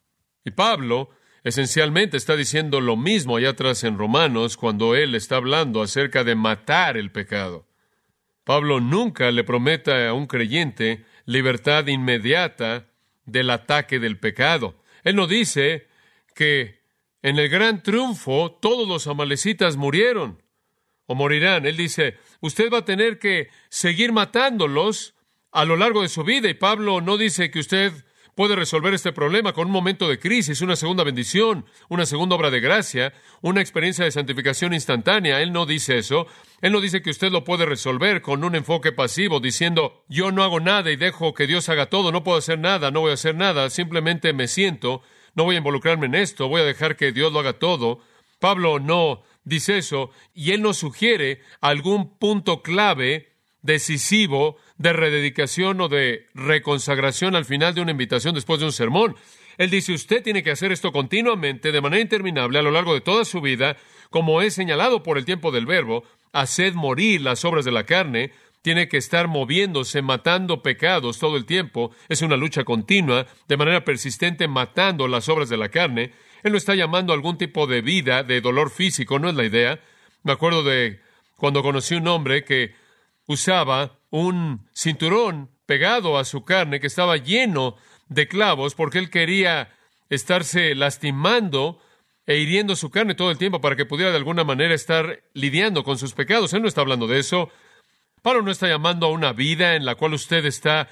Y 0.46 0.52
Pablo 0.52 1.10
Esencialmente 1.44 2.16
está 2.16 2.38
diciendo 2.38 2.80
lo 2.80 2.96
mismo 2.96 3.36
allá 3.36 3.50
atrás 3.50 3.84
en 3.84 3.98
Romanos 3.98 4.56
cuando 4.56 4.96
él 4.96 5.14
está 5.14 5.36
hablando 5.36 5.82
acerca 5.82 6.24
de 6.24 6.36
matar 6.36 6.96
el 6.96 7.12
pecado. 7.12 7.68
Pablo 8.46 8.80
nunca 8.80 9.30
le 9.30 9.44
promete 9.44 10.08
a 10.08 10.14
un 10.14 10.26
creyente 10.26 11.06
libertad 11.26 11.88
inmediata 11.88 12.88
del 13.26 13.50
ataque 13.50 14.00
del 14.00 14.20
pecado. 14.20 14.76
Él 15.04 15.16
no 15.16 15.28
dice 15.28 15.88
que 16.36 16.82
en 17.22 17.40
el 17.40 17.50
gran 17.50 17.84
triunfo 17.84 18.58
todos 18.62 18.88
los 18.88 19.08
amalecitas 19.08 19.78
murieron 19.78 20.42
o 21.06 21.16
morirán. 21.16 21.66
Él 21.66 21.78
dice, 21.78 22.18
usted 22.42 22.72
va 22.72 22.80
a 22.80 22.86
tener 22.86 23.20
que 23.20 23.50
seguir 23.70 24.12
matándolos 24.12 25.16
a 25.52 25.66
lo 25.66 25.78
largo 25.78 26.02
de 26.02 26.10
su 26.10 26.24
vida. 26.24 26.50
Y 26.50 26.54
Pablo 26.54 27.02
no 27.02 27.18
dice 27.18 27.52
que 27.52 27.60
usted 27.60 27.94
puede 28.36 28.56
resolver 28.56 28.94
este 28.94 29.14
problema 29.14 29.54
con 29.54 29.68
un 29.68 29.74
momento 29.74 30.08
de 30.08 30.20
crisis, 30.20 30.62
una 30.62 30.76
segunda 30.76 31.04
bendición, 31.04 31.66
una 31.90 32.06
segunda 32.06 32.36
obra 32.36 32.50
de 32.50 32.60
gracia, 32.60 33.14
una 33.42 33.62
experiencia 33.62 34.06
de 34.06 34.12
santificación 34.12 34.74
instantánea. 34.74 35.42
Él 35.42 35.52
no 35.52 35.66
dice 35.66 35.98
eso. 35.98 36.28
Él 36.62 36.72
no 36.72 36.82
dice 36.82 37.02
que 37.02 37.10
usted 37.10 37.32
lo 37.32 37.44
puede 37.44 37.66
resolver 37.66 38.22
con 38.22 38.44
un 38.44 38.56
enfoque 38.56 38.92
pasivo, 38.92 39.40
diciendo, 39.40 40.04
yo 40.08 40.32
no 40.32 40.44
hago 40.44 40.60
nada 40.60 40.92
y 40.92 40.96
dejo 40.96 41.34
que 41.34 41.48
Dios 41.48 41.68
haga 41.70 41.88
todo, 41.88 42.12
no 42.12 42.24
puedo 42.24 42.38
hacer 42.38 42.58
nada, 42.58 42.90
no 42.90 43.02
voy 43.02 43.12
a 43.12 43.16
hacer 43.16 43.36
nada, 43.36 43.70
simplemente 43.70 44.34
me 44.34 44.48
siento, 44.48 45.02
no 45.36 45.44
voy 45.44 45.56
a 45.56 45.58
involucrarme 45.58 46.06
en 46.06 46.16
esto, 46.16 46.48
voy 46.48 46.62
a 46.62 46.66
dejar 46.66 46.96
que 46.96 47.12
Dios 47.12 47.34
lo 47.34 47.40
haga 47.40 47.54
todo. 47.54 48.00
Pablo 48.40 48.80
no 48.80 49.24
dice 49.44 49.78
eso 49.78 50.12
y 50.34 50.52
él 50.52 50.62
nos 50.62 50.78
sugiere 50.78 51.42
algún 51.60 52.18
punto 52.18 52.62
clave 52.62 53.34
decisivo 53.62 54.58
de 54.84 54.92
rededicación 54.92 55.80
o 55.80 55.88
de 55.88 56.28
reconsagración 56.36 57.38
al 57.38 57.46
final 57.46 57.74
de 57.74 57.80
una 57.80 57.92
invitación 57.92 58.36
después 58.36 58.60
de 58.60 58.66
un 58.66 58.74
sermón. 58.74 59.16
Él 59.58 59.70
dice, 59.70 59.94
usted 59.94 60.22
tiene 60.22 60.44
que 60.44 60.52
hacer 60.52 60.74
esto 60.74 60.92
continuamente, 60.92 61.72
de 61.72 61.80
manera 61.80 62.02
interminable, 62.02 62.60
a 62.60 62.62
lo 62.62 62.70
largo 62.70 62.94
de 62.94 63.00
toda 63.00 63.24
su 63.24 63.40
vida, 63.40 63.78
como 64.10 64.42
es 64.42 64.54
señalado 64.54 65.02
por 65.02 65.18
el 65.18 65.24
tiempo 65.24 65.54
del 65.54 65.66
verbo, 65.66 66.04
haced 66.34 66.74
morir 66.74 67.22
las 67.22 67.46
obras 67.46 67.64
de 67.64 67.72
la 67.72 67.86
carne, 67.86 68.32
tiene 68.62 68.90
que 68.90 68.98
estar 68.98 69.30
moviéndose, 69.30 70.02
matando 70.02 70.62
pecados 70.62 71.18
todo 71.18 71.38
el 71.38 71.46
tiempo, 71.46 71.92
es 72.10 72.22
una 72.22 72.36
lucha 72.36 72.66
continua, 72.66 73.26
de 73.48 73.56
manera 73.56 73.86
persistente, 73.86 74.50
matando 74.50 75.08
las 75.08 75.30
obras 75.30 75.48
de 75.48 75.56
la 75.56 75.70
carne. 75.70 76.12
Él 76.44 76.52
no 76.52 76.58
está 76.58 76.76
llamando 76.76 77.14
a 77.14 77.16
algún 77.16 77.38
tipo 77.38 77.68
de 77.68 77.82
vida, 77.82 78.24
de 78.24 78.42
dolor 78.42 78.70
físico, 78.70 79.18
no 79.18 79.30
es 79.30 79.36
la 79.36 79.46
idea. 79.46 79.80
Me 80.24 80.34
acuerdo 80.34 80.62
de 80.62 81.00
cuando 81.38 81.64
conocí 81.64 81.96
un 81.96 82.08
hombre 82.10 82.44
que 82.44 82.83
usaba 83.28 84.00
un 84.10 84.68
cinturón 84.74 85.50
pegado 85.66 86.18
a 86.18 86.26
su 86.26 86.44
carne 86.44 86.80
que 86.80 86.88
estaba 86.88 87.18
lleno 87.18 87.76
de 88.10 88.28
clavos 88.28 88.76
porque 88.76 89.00
él 89.00 89.10
quería 89.10 89.70
estarse 90.10 90.76
lastimando 90.76 91.82
e 92.26 92.38
hiriendo 92.38 92.76
su 92.76 92.90
carne 92.90 93.16
todo 93.16 93.32
el 93.32 93.38
tiempo 93.38 93.60
para 93.60 93.76
que 93.76 93.86
pudiera 93.86 94.12
de 94.12 94.18
alguna 94.18 94.44
manera 94.44 94.74
estar 94.74 95.24
lidiando 95.34 95.84
con 95.84 95.98
sus 95.98 96.14
pecados. 96.14 96.54
Él 96.54 96.62
no 96.62 96.68
está 96.68 96.82
hablando 96.82 97.08
de 97.08 97.20
eso. 97.20 97.50
Pablo 98.22 98.42
no 98.42 98.52
está 98.52 98.68
llamando 98.68 99.08
a 99.08 99.12
una 99.12 99.34
vida 99.34 99.76
en 99.76 99.86
la 99.86 99.96
cual 99.96 100.14
usted 100.14 100.46
está 100.46 100.88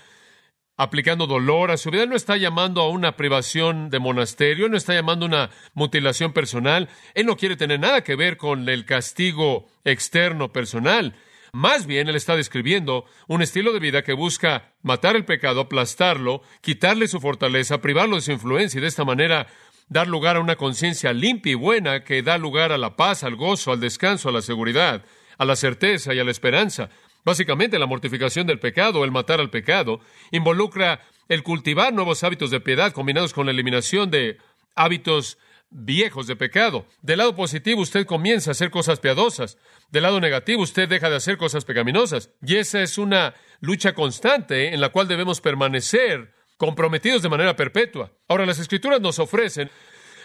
aplicando 0.75 1.27
dolor 1.27 1.71
a 1.71 1.77
su 1.77 1.91
vida. 1.91 2.03
Él 2.03 2.09
no 2.09 2.15
está 2.15 2.35
llamando 2.35 2.81
a 2.81 2.89
una 2.89 3.15
privación 3.15 3.89
de 3.89 3.99
monasterio, 3.99 4.65
él 4.65 4.71
no 4.71 4.77
está 4.77 4.93
llamando 4.93 5.25
a 5.25 5.29
una 5.29 5.49
mutilación 5.73 6.33
personal. 6.33 6.89
Él 7.13 7.25
no 7.25 7.37
quiere 7.37 7.55
tener 7.55 7.79
nada 7.79 8.03
que 8.03 8.15
ver 8.15 8.35
con 8.35 8.67
el 8.67 8.85
castigo 8.85 9.69
externo 9.85 10.51
personal. 10.51 11.15
Más 11.53 11.85
bien, 11.85 12.07
él 12.07 12.15
está 12.15 12.37
describiendo 12.37 13.05
un 13.27 13.41
estilo 13.41 13.73
de 13.73 13.79
vida 13.79 14.03
que 14.03 14.13
busca 14.13 14.71
matar 14.83 15.17
el 15.17 15.25
pecado, 15.25 15.61
aplastarlo, 15.61 16.41
quitarle 16.61 17.09
su 17.09 17.19
fortaleza, 17.19 17.81
privarlo 17.81 18.15
de 18.15 18.21
su 18.21 18.31
influencia 18.31 18.77
y 18.77 18.81
de 18.81 18.87
esta 18.87 19.03
manera 19.03 19.47
dar 19.89 20.07
lugar 20.07 20.37
a 20.37 20.39
una 20.39 20.55
conciencia 20.55 21.11
limpia 21.11 21.51
y 21.51 21.55
buena 21.55 22.05
que 22.05 22.23
da 22.23 22.37
lugar 22.37 22.71
a 22.71 22.77
la 22.77 22.95
paz, 22.95 23.25
al 23.25 23.35
gozo, 23.35 23.73
al 23.73 23.81
descanso, 23.81 24.29
a 24.29 24.31
la 24.31 24.41
seguridad, 24.41 25.03
a 25.37 25.43
la 25.43 25.57
certeza 25.57 26.13
y 26.13 26.19
a 26.19 26.23
la 26.23 26.31
esperanza. 26.31 26.89
Básicamente, 27.25 27.77
la 27.77 27.85
mortificación 27.85 28.47
del 28.47 28.59
pecado, 28.59 29.03
el 29.03 29.11
matar 29.11 29.41
al 29.41 29.49
pecado, 29.49 29.99
involucra 30.31 31.01
el 31.27 31.43
cultivar 31.43 31.93
nuevos 31.93 32.23
hábitos 32.23 32.49
de 32.51 32.61
piedad 32.61 32.93
combinados 32.93 33.33
con 33.33 33.45
la 33.45 33.51
eliminación 33.51 34.09
de 34.09 34.37
hábitos 34.75 35.37
viejos 35.71 36.27
de 36.27 36.35
pecado. 36.35 36.85
Del 37.01 37.19
lado 37.19 37.35
positivo 37.35 37.81
usted 37.81 38.05
comienza 38.05 38.51
a 38.51 38.53
hacer 38.53 38.69
cosas 38.69 38.99
piadosas. 38.99 39.57
Del 39.89 40.03
lado 40.03 40.19
negativo 40.19 40.61
usted 40.61 40.87
deja 40.87 41.09
de 41.09 41.15
hacer 41.15 41.37
cosas 41.37 41.65
pecaminosas. 41.65 42.29
Y 42.45 42.57
esa 42.57 42.81
es 42.81 42.97
una 42.97 43.33
lucha 43.61 43.93
constante 43.93 44.73
en 44.73 44.81
la 44.81 44.89
cual 44.89 45.07
debemos 45.07 45.41
permanecer 45.41 46.33
comprometidos 46.57 47.23
de 47.23 47.29
manera 47.29 47.55
perpetua. 47.55 48.11
Ahora, 48.27 48.45
las 48.45 48.59
escrituras 48.59 49.01
nos 49.01 49.17
ofrecen 49.17 49.71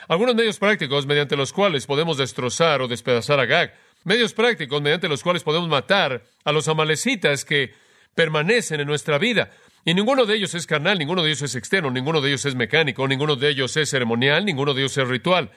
algunos 0.08 0.34
medios 0.34 0.58
prácticos 0.58 1.06
mediante 1.06 1.36
los 1.36 1.52
cuales 1.52 1.86
podemos 1.86 2.18
destrozar 2.18 2.82
o 2.82 2.88
despedazar 2.88 3.40
a 3.40 3.46
Gag. 3.46 3.74
Medios 4.04 4.34
prácticos 4.34 4.82
mediante 4.82 5.08
los 5.08 5.22
cuales 5.22 5.42
podemos 5.42 5.68
matar 5.68 6.24
a 6.44 6.52
los 6.52 6.68
amalecitas 6.68 7.44
que 7.44 7.74
permanecen 8.14 8.80
en 8.80 8.86
nuestra 8.86 9.18
vida. 9.18 9.50
Y 9.88 9.94
ninguno 9.94 10.26
de 10.26 10.34
ellos 10.34 10.52
es 10.56 10.66
carnal, 10.66 10.98
ninguno 10.98 11.22
de 11.22 11.28
ellos 11.28 11.42
es 11.42 11.54
externo, 11.54 11.92
ninguno 11.92 12.20
de 12.20 12.30
ellos 12.30 12.44
es 12.44 12.56
mecánico, 12.56 13.06
ninguno 13.06 13.36
de 13.36 13.50
ellos 13.50 13.76
es 13.76 13.88
ceremonial, 13.88 14.44
ninguno 14.44 14.74
de 14.74 14.80
ellos 14.80 14.98
es 14.98 15.06
ritual. 15.06 15.52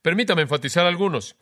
Permítame 0.00 0.40
enfatizar 0.40 0.86
algunos. 0.86 1.36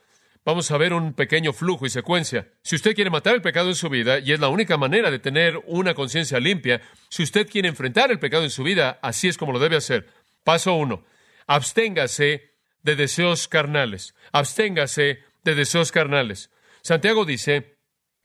vamos 0.44 0.68
a 0.72 0.76
ver 0.76 0.92
un 0.92 1.14
pequeño 1.14 1.52
flujo 1.52 1.86
y 1.86 1.90
secuencia. 1.90 2.48
Si 2.62 2.74
usted 2.74 2.96
quiere 2.96 3.08
matar 3.08 3.36
el 3.36 3.40
pecado 3.40 3.68
en 3.68 3.76
su 3.76 3.88
vida, 3.88 4.18
y 4.18 4.32
es 4.32 4.40
la 4.40 4.48
única 4.48 4.76
manera 4.76 5.12
de 5.12 5.20
tener 5.20 5.62
una 5.66 5.94
conciencia 5.94 6.40
limpia, 6.40 6.82
si 7.08 7.22
usted 7.22 7.48
quiere 7.48 7.68
enfrentar 7.68 8.10
el 8.10 8.18
pecado 8.18 8.42
en 8.42 8.50
su 8.50 8.64
vida, 8.64 8.98
así 9.00 9.28
es 9.28 9.38
como 9.38 9.52
lo 9.52 9.60
debe 9.60 9.76
hacer. 9.76 10.08
Paso 10.42 10.74
uno, 10.74 11.04
absténgase 11.46 12.50
de 12.82 12.96
deseos 12.96 13.46
carnales. 13.46 14.16
Absténgase 14.32 15.20
de 15.44 15.54
deseos 15.54 15.92
carnales. 15.92 16.50
Santiago 16.82 17.24
dice, 17.24 17.76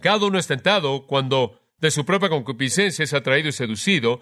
cada 0.01 0.25
uno 0.25 0.39
es 0.39 0.47
tentado 0.47 1.05
cuando 1.05 1.58
de 1.79 1.91
su 1.91 2.05
propia 2.05 2.29
concupiscencia 2.29 3.03
es 3.03 3.13
atraído 3.13 3.49
y 3.49 3.53
seducido, 3.53 4.21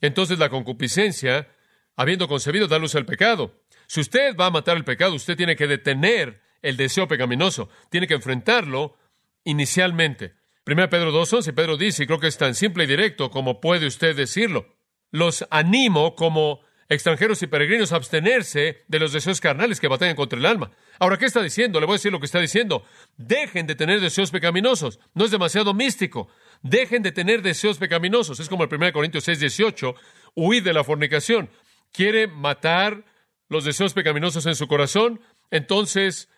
entonces 0.00 0.38
la 0.38 0.50
concupiscencia, 0.50 1.48
habiendo 1.96 2.28
concebido, 2.28 2.66
da 2.66 2.78
luz 2.78 2.94
al 2.94 3.06
pecado. 3.06 3.62
Si 3.86 4.00
usted 4.00 4.36
va 4.36 4.46
a 4.46 4.50
matar 4.50 4.76
el 4.76 4.84
pecado, 4.84 5.14
usted 5.14 5.36
tiene 5.36 5.56
que 5.56 5.66
detener 5.66 6.42
el 6.62 6.76
deseo 6.76 7.08
pecaminoso, 7.08 7.68
tiene 7.90 8.06
que 8.06 8.14
enfrentarlo 8.14 8.96
inicialmente. 9.44 10.34
1 10.64 10.88
Pedro 10.88 11.12
2.11, 11.12 11.54
Pedro 11.54 11.76
dice, 11.76 12.04
y 12.04 12.06
creo 12.06 12.20
que 12.20 12.28
es 12.28 12.38
tan 12.38 12.54
simple 12.54 12.84
y 12.84 12.86
directo 12.86 13.30
como 13.30 13.60
puede 13.60 13.86
usted 13.86 14.14
decirlo. 14.14 14.76
Los 15.10 15.44
animo 15.50 16.14
como 16.14 16.60
extranjeros 16.88 17.42
y 17.42 17.46
peregrinos 17.46 17.92
a 17.92 17.96
abstenerse 17.96 18.84
de 18.86 18.98
los 18.98 19.12
deseos 19.12 19.40
carnales 19.40 19.80
que 19.80 19.88
batallan 19.88 20.16
contra 20.16 20.38
el 20.38 20.46
alma. 20.46 20.70
Ahora, 20.98 21.16
¿qué 21.16 21.26
está 21.26 21.42
diciendo? 21.42 21.80
Le 21.80 21.86
voy 21.86 21.94
a 21.94 21.96
decir 21.96 22.12
lo 22.12 22.20
que 22.20 22.26
está 22.26 22.38
diciendo. 22.38 22.84
Dejen 23.16 23.66
de 23.66 23.74
tener 23.74 24.00
deseos 24.00 24.30
pecaminosos. 24.30 25.00
No 25.14 25.24
es 25.24 25.30
demasiado 25.30 25.74
místico. 25.74 26.28
Dejen 26.62 27.02
de 27.02 27.12
tener 27.12 27.42
deseos 27.42 27.78
pecaminosos. 27.78 28.40
Es 28.40 28.48
como 28.48 28.64
el 28.64 28.74
1 28.74 28.92
Corintios 28.92 29.24
6, 29.24 29.40
18. 29.40 29.94
Huid 30.34 30.64
de 30.64 30.72
la 30.72 30.84
fornicación. 30.84 31.50
¿Quiere 31.92 32.26
matar 32.26 33.04
los 33.48 33.64
deseos 33.64 33.92
pecaminosos 33.92 34.46
en 34.46 34.54
su 34.54 34.68
corazón? 34.68 35.20
Entonces, 35.50 36.28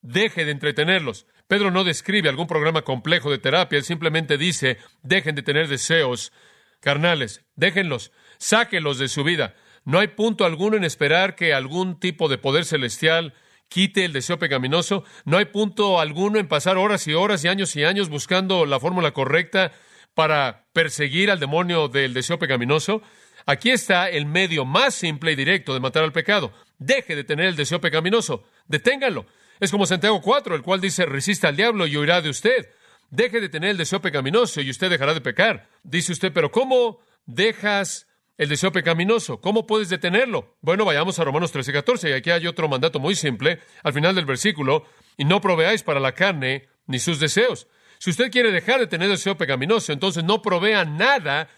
deje 0.00 0.44
de 0.44 0.50
entretenerlos. 0.50 1.26
Pedro 1.46 1.70
no 1.70 1.84
describe 1.84 2.28
algún 2.28 2.46
programa 2.46 2.82
complejo 2.82 3.30
de 3.30 3.38
terapia. 3.38 3.76
Él 3.76 3.84
simplemente 3.84 4.38
dice, 4.38 4.78
dejen 5.02 5.34
de 5.34 5.42
tener 5.42 5.68
deseos 5.68 6.32
carnales. 6.80 7.44
Déjenlos. 7.54 8.10
Sáquenlos 8.38 8.98
de 8.98 9.08
su 9.08 9.22
vida. 9.22 9.54
No 9.84 9.98
hay 9.98 10.08
punto 10.08 10.46
alguno 10.46 10.76
en 10.76 10.84
esperar 10.84 11.36
que 11.36 11.52
algún 11.52 12.00
tipo 12.00 12.28
de 12.28 12.38
poder 12.38 12.64
celestial 12.64 13.34
quite 13.68 14.04
el 14.04 14.12
deseo 14.12 14.38
pecaminoso. 14.38 15.04
No 15.24 15.38
hay 15.38 15.46
punto 15.46 16.00
alguno 16.00 16.38
en 16.38 16.48
pasar 16.48 16.76
horas 16.76 17.06
y 17.06 17.14
horas 17.14 17.44
y 17.44 17.48
años 17.48 17.74
y 17.76 17.84
años 17.84 18.08
buscando 18.08 18.66
la 18.66 18.80
fórmula 18.80 19.12
correcta 19.12 19.72
para 20.14 20.66
perseguir 20.72 21.30
al 21.30 21.40
demonio 21.40 21.88
del 21.88 22.14
deseo 22.14 22.38
pecaminoso. 22.38 23.02
Aquí 23.46 23.70
está 23.70 24.08
el 24.08 24.26
medio 24.26 24.64
más 24.64 24.94
simple 24.94 25.32
y 25.32 25.36
directo 25.36 25.74
de 25.74 25.80
matar 25.80 26.04
al 26.04 26.12
pecado. 26.12 26.52
Deje 26.78 27.14
de 27.14 27.24
tener 27.24 27.46
el 27.46 27.56
deseo 27.56 27.80
pecaminoso. 27.80 28.44
Deténgalo. 28.66 29.26
Es 29.60 29.70
como 29.70 29.86
Santiago 29.86 30.20
4, 30.20 30.54
el 30.54 30.62
cual 30.62 30.80
dice, 30.80 31.06
resista 31.06 31.48
al 31.48 31.56
diablo 31.56 31.86
y 31.86 31.96
huirá 31.96 32.20
de 32.20 32.30
usted. 32.30 32.70
Deje 33.10 33.40
de 33.40 33.48
tener 33.48 33.70
el 33.70 33.76
deseo 33.76 34.00
pecaminoso 34.00 34.60
y 34.60 34.70
usted 34.70 34.90
dejará 34.90 35.14
de 35.14 35.20
pecar. 35.20 35.68
Dice 35.82 36.12
usted, 36.12 36.32
pero 36.32 36.50
¿cómo 36.50 37.00
dejas 37.26 38.06
el 38.36 38.48
deseo 38.48 38.72
pecaminoso. 38.72 39.40
¿Cómo 39.40 39.66
puedes 39.66 39.88
detenerlo? 39.88 40.56
Bueno, 40.60 40.84
vayamos 40.84 41.18
a 41.18 41.24
Romanos 41.24 41.52
13 41.52 41.70
y 41.70 41.74
14, 41.74 42.10
y 42.10 42.12
aquí 42.12 42.30
hay 42.30 42.46
otro 42.46 42.68
mandato 42.68 42.98
muy 42.98 43.14
simple, 43.14 43.60
al 43.82 43.92
final 43.92 44.14
del 44.14 44.24
versículo, 44.24 44.84
y 45.16 45.24
no 45.24 45.40
proveáis 45.40 45.82
para 45.82 46.00
la 46.00 46.12
carne 46.12 46.68
ni 46.86 46.98
sus 46.98 47.20
deseos. 47.20 47.68
Si 47.98 48.10
usted 48.10 48.30
quiere 48.30 48.50
dejar 48.50 48.80
de 48.80 48.86
tener 48.86 49.08
deseo 49.08 49.36
pecaminoso, 49.36 49.92
entonces 49.92 50.24
no 50.24 50.42
provea 50.42 50.84
nada 50.84 51.48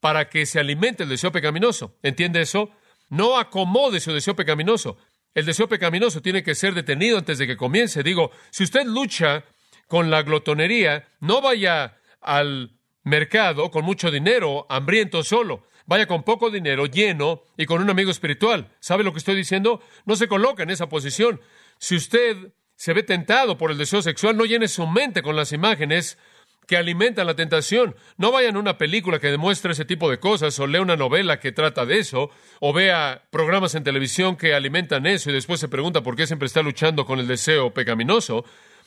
para 0.00 0.28
que 0.28 0.46
se 0.46 0.58
alimente 0.58 1.02
el 1.02 1.08
deseo 1.08 1.32
pecaminoso. 1.32 1.96
¿Entiende 2.02 2.40
eso? 2.40 2.70
No 3.08 3.38
acomode 3.38 4.00
su 4.00 4.12
deseo 4.12 4.34
pecaminoso. 4.34 4.96
El 5.34 5.46
deseo 5.46 5.68
pecaminoso 5.68 6.22
tiene 6.22 6.42
que 6.42 6.54
ser 6.54 6.74
detenido 6.74 7.18
antes 7.18 7.38
de 7.38 7.46
que 7.46 7.56
comience. 7.56 8.02
Digo, 8.02 8.30
si 8.50 8.64
usted 8.64 8.84
lucha 8.84 9.44
con 9.86 10.10
la 10.10 10.22
glotonería, 10.22 11.08
no 11.20 11.40
vaya 11.40 11.98
al 12.20 12.72
mercado 13.02 13.70
con 13.70 13.84
mucho 13.84 14.10
dinero, 14.10 14.66
hambriento 14.68 15.22
solo. 15.22 15.66
Vaya 15.86 16.06
con 16.06 16.22
poco 16.22 16.50
dinero, 16.50 16.86
lleno 16.86 17.42
y 17.56 17.66
con 17.66 17.82
un 17.82 17.90
amigo 17.90 18.10
espiritual. 18.10 18.70
¿Sabe 18.80 19.04
lo 19.04 19.12
que 19.12 19.18
estoy 19.18 19.34
diciendo? 19.34 19.80
No 20.04 20.16
se 20.16 20.28
coloca 20.28 20.62
en 20.62 20.70
esa 20.70 20.88
posición. 20.88 21.40
Si 21.78 21.96
usted 21.96 22.52
se 22.76 22.92
ve 22.92 23.02
tentado 23.02 23.58
por 23.58 23.70
el 23.70 23.78
deseo 23.78 24.02
sexual, 24.02 24.36
no 24.36 24.44
llene 24.44 24.68
su 24.68 24.86
mente 24.86 25.22
con 25.22 25.36
las 25.36 25.52
imágenes 25.52 26.18
que 26.66 26.76
alimentan 26.76 27.26
la 27.26 27.34
tentación. 27.34 27.96
No 28.16 28.32
vaya 28.32 28.50
a 28.50 28.58
una 28.58 28.78
película 28.78 29.18
que 29.18 29.30
demuestre 29.30 29.72
ese 29.72 29.84
tipo 29.84 30.10
de 30.10 30.20
cosas, 30.20 30.58
o 30.58 30.66
lea 30.66 30.80
una 30.80 30.96
novela 30.96 31.40
que 31.40 31.52
trata 31.52 31.84
de 31.86 31.98
eso, 31.98 32.30
o 32.60 32.72
vea 32.72 33.24
programas 33.30 33.74
en 33.74 33.84
televisión 33.84 34.36
que 34.36 34.54
alimentan 34.54 35.06
eso 35.06 35.30
y 35.30 35.32
después 35.32 35.60
se 35.60 35.68
pregunta 35.68 36.02
por 36.02 36.16
qué 36.16 36.26
siempre 36.26 36.46
está 36.46 36.62
luchando 36.62 37.04
con 37.04 37.18
el 37.18 37.26
deseo 37.26 37.74
pecaminoso 37.74 38.44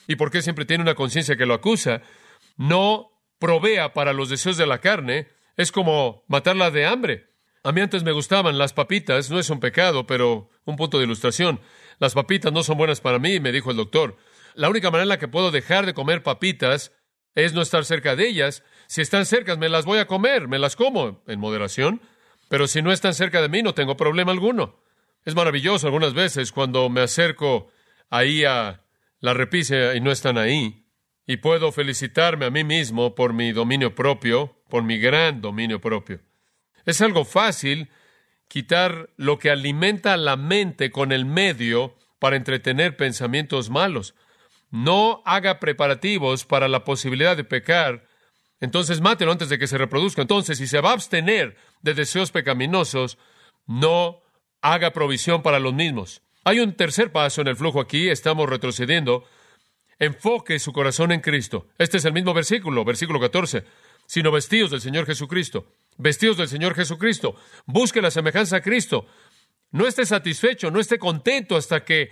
y 0.07 0.15
por 0.15 0.31
qué 0.31 0.41
siempre 0.41 0.65
tiene 0.65 0.83
una 0.83 0.95
conciencia 0.95 1.35
que 1.35 1.45
lo 1.45 1.53
acusa. 1.53 2.01
No 2.57 3.11
provea 3.39 3.93
para 3.93 4.13
los 4.13 4.29
deseos 4.29 4.57
de 4.57 4.65
la 4.65 4.79
carne, 4.79 5.27
es 5.57 5.71
como 5.71 6.23
matarla 6.27 6.71
de 6.71 6.85
hambre. 6.85 7.27
A 7.63 7.71
mí 7.71 7.81
antes 7.81 8.03
me 8.03 8.11
gustaban 8.11 8.57
las 8.57 8.73
papitas, 8.73 9.31
no 9.31 9.39
es 9.39 9.49
un 9.49 9.59
pecado, 9.59 10.05
pero 10.05 10.49
un 10.65 10.75
punto 10.75 10.97
de 10.97 11.05
ilustración. 11.05 11.59
Las 11.99 12.13
papitas 12.13 12.53
no 12.53 12.63
son 12.63 12.77
buenas 12.77 13.01
para 13.01 13.19
mí, 13.19 13.39
me 13.39 13.51
dijo 13.51 13.71
el 13.71 13.77
doctor. 13.77 14.17
La 14.53 14.69
única 14.69 14.91
manera 14.91 15.03
en 15.03 15.09
la 15.09 15.19
que 15.19 15.27
puedo 15.27 15.51
dejar 15.51 15.85
de 15.85 15.93
comer 15.93 16.21
papitas 16.21 16.91
es 17.33 17.53
no 17.53 17.61
estar 17.61 17.83
cerca 17.83 18.15
de 18.15 18.27
ellas. 18.27 18.63
Si 18.87 19.01
están 19.01 19.25
cerca, 19.25 19.55
me 19.55 19.69
las 19.69 19.85
voy 19.85 19.99
a 19.99 20.07
comer, 20.07 20.47
me 20.47 20.59
las 20.59 20.75
como 20.75 21.23
en 21.27 21.39
moderación. 21.39 22.01
Pero 22.49 22.67
si 22.67 22.81
no 22.81 22.91
están 22.91 23.13
cerca 23.13 23.41
de 23.41 23.49
mí, 23.49 23.63
no 23.63 23.73
tengo 23.73 23.97
problema 23.97 24.31
alguno. 24.31 24.79
Es 25.25 25.35
maravilloso 25.35 25.87
algunas 25.87 26.13
veces 26.13 26.51
cuando 26.51 26.87
me 26.89 27.01
acerco 27.01 27.71
ahí 28.09 28.45
a 28.45 28.83
la 29.19 29.33
repisa 29.33 29.95
y 29.95 30.01
no 30.01 30.11
están 30.11 30.37
ahí 30.37 30.85
y 31.25 31.37
puedo 31.37 31.71
felicitarme 31.71 32.45
a 32.45 32.51
mí 32.51 32.63
mismo 32.63 33.15
por 33.15 33.33
mi 33.33 33.51
dominio 33.51 33.95
propio, 33.95 34.54
por 34.69 34.83
mi 34.83 34.97
gran 34.99 35.41
dominio 35.41 35.79
propio. 35.79 36.19
Es 36.85 37.01
algo 37.01 37.25
fácil 37.25 37.89
quitar 38.47 39.09
lo 39.17 39.39
que 39.39 39.49
alimenta 39.49 40.17
la 40.17 40.37
mente 40.37 40.91
con 40.91 41.11
el 41.11 41.25
medio 41.25 41.95
para 42.19 42.35
entretener 42.35 42.95
pensamientos 42.95 43.69
malos. 43.69 44.15
No 44.71 45.21
haga 45.25 45.59
preparativos 45.59 46.45
para 46.45 46.67
la 46.67 46.83
posibilidad 46.83 47.37
de 47.37 47.43
pecar, 47.43 48.05
entonces 48.59 49.01
mátelo 49.01 49.31
antes 49.31 49.49
de 49.49 49.59
que 49.59 49.67
se 49.67 49.77
reproduzca. 49.77 50.21
Entonces, 50.21 50.57
si 50.57 50.67
se 50.67 50.81
va 50.81 50.91
a 50.91 50.93
abstener 50.93 51.57
de 51.81 51.93
deseos 51.93 52.31
pecaminosos, 52.31 53.17
no 53.67 54.21
haga 54.61 54.91
provisión 54.91 55.41
para 55.41 55.59
los 55.59 55.73
mismos. 55.73 56.21
Hay 56.43 56.59
un 56.59 56.73
tercer 56.73 57.11
paso 57.11 57.41
en 57.41 57.47
el 57.47 57.55
flujo 57.55 57.79
aquí, 57.79 58.09
estamos 58.09 58.49
retrocediendo, 58.49 59.25
Enfoque 59.97 60.59
su 60.59 60.73
corazón 60.73 61.11
en 61.11 61.21
Cristo. 61.21 61.67
Este 61.77 61.97
es 61.97 62.05
el 62.05 62.13
mismo 62.13 62.33
versículo, 62.33 62.83
versículo 62.83 63.19
14. 63.19 63.63
Sino 64.07 64.31
vestidos 64.31 64.71
del 64.71 64.81
Señor 64.81 65.05
Jesucristo. 65.05 65.71
Vestidos 65.97 66.37
del 66.37 66.47
Señor 66.47 66.75
Jesucristo. 66.75 67.35
Busque 67.65 68.01
la 68.01 68.11
semejanza 68.11 68.57
a 68.57 68.61
Cristo. 68.61 69.07
No 69.71 69.87
esté 69.87 70.05
satisfecho, 70.05 70.71
no 70.71 70.79
esté 70.79 70.99
contento 70.99 71.55
hasta 71.55 71.83
que 71.83 72.11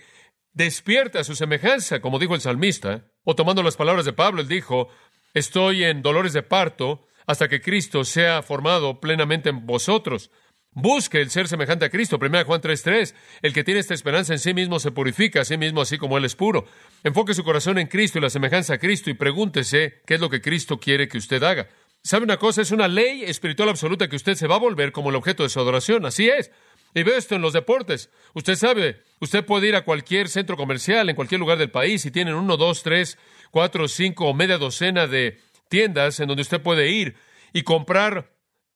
despierte 0.54 1.20
a 1.20 1.24
su 1.24 1.36
semejanza, 1.36 2.02
como 2.02 2.20
dijo 2.20 2.36
el 2.36 2.42
salmista. 2.42 3.06
O 3.24 3.36
tomando 3.36 3.64
las 3.64 3.78
palabras 3.78 4.06
de 4.06 4.14
Pablo, 4.14 4.42
él 4.42 4.48
dijo, 4.48 4.90
estoy 5.34 5.84
en 5.84 6.02
dolores 6.02 6.34
de 6.34 6.44
parto 6.44 7.08
hasta 7.26 7.48
que 7.48 7.62
Cristo 7.62 8.04
sea 8.04 8.42
formado 8.42 9.00
plenamente 9.00 9.50
en 9.50 9.66
vosotros. 9.66 10.32
Busque 10.76 11.22
el 11.22 11.30
ser 11.30 11.48
semejante 11.48 11.86
a 11.86 11.90
Cristo. 11.90 12.18
1 12.20 12.46
Juan 12.46 12.62
3:3. 12.62 13.14
El 13.44 13.54
que 13.54 13.64
tiene 13.64 13.80
esta 13.80 13.94
esperanza 13.94 14.34
en 14.34 14.40
sí 14.40 14.54
mismo 14.54 14.80
se 14.80 14.92
purifica 14.92 15.42
a 15.42 15.46
sí 15.46 15.56
mismo 15.56 15.82
así 15.82 15.98
como 15.98 16.18
Él 16.18 16.26
es 16.26 16.36
puro. 16.36 16.66
Enfoque 17.04 17.36
su 17.36 17.44
corazón 17.44 17.78
en 17.78 17.88
Cristo 17.88 18.18
y 18.18 18.22
la 18.22 18.32
semejanza 18.32 18.74
a 18.74 18.78
Cristo 18.80 19.10
y 19.10 19.14
pregúntese 19.14 20.02
qué 20.06 20.16
es 20.16 20.20
lo 20.20 20.30
que 20.30 20.42
Cristo 20.42 20.80
quiere 20.80 21.08
que 21.08 21.20
usted 21.20 21.44
haga. 21.44 21.70
¿Sabe 22.06 22.26
una 22.26 22.36
cosa? 22.36 22.62
Es 22.62 22.72
una 22.72 22.90
ley 22.90 23.24
espiritual 23.24 23.70
absoluta 23.70 24.10
que 24.10 24.18
usted 24.18 24.36
se 24.36 24.48
va 24.48 24.56
a 24.56 24.60
volver 24.60 24.92
como 24.92 25.10
el 25.10 25.16
objeto 25.16 25.44
de 25.44 25.50
su 25.50 25.62
adoración. 25.62 26.06
Así 26.06 26.28
es. 26.28 26.52
Y 26.94 27.02
veo 27.04 27.18
esto 27.18 27.36
en 27.36 27.42
los 27.42 27.54
deportes. 27.54 28.10
Usted 28.34 28.56
sabe, 28.56 29.02
usted 29.22 29.46
puede 29.46 29.70
ir 29.70 29.76
a 29.78 29.86
cualquier 29.86 30.28
centro 30.28 30.58
comercial 30.58 31.10
en 31.10 31.16
cualquier 31.16 31.40
lugar 31.40 31.58
del 31.58 31.72
país 31.72 32.06
y 32.06 32.12
tienen 32.12 32.36
uno, 32.36 32.58
dos, 32.58 32.84
tres, 32.84 33.18
cuatro, 33.52 33.88
cinco 33.88 34.28
o 34.28 34.34
media 34.34 34.58
docena 34.58 35.08
de 35.08 35.40
tiendas 35.70 36.20
en 36.20 36.28
donde 36.28 36.42
usted 36.42 36.62
puede 36.62 36.90
ir 36.90 37.16
y 37.54 37.64
comprar 37.64 38.34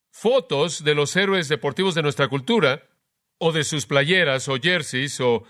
fotos 0.09 0.85
de 0.85 0.95
los 0.95 1.13
héroes 1.15 1.49
deportivos 1.49 1.95
de 1.95 2.03
nuestra 2.03 2.29
cultura, 2.29 2.83
o 3.39 3.51
de 3.51 3.63
sus 3.65 3.85
playeras, 3.85 4.47
o 4.47 4.57
jerseys, 4.57 5.19
o 5.19 5.43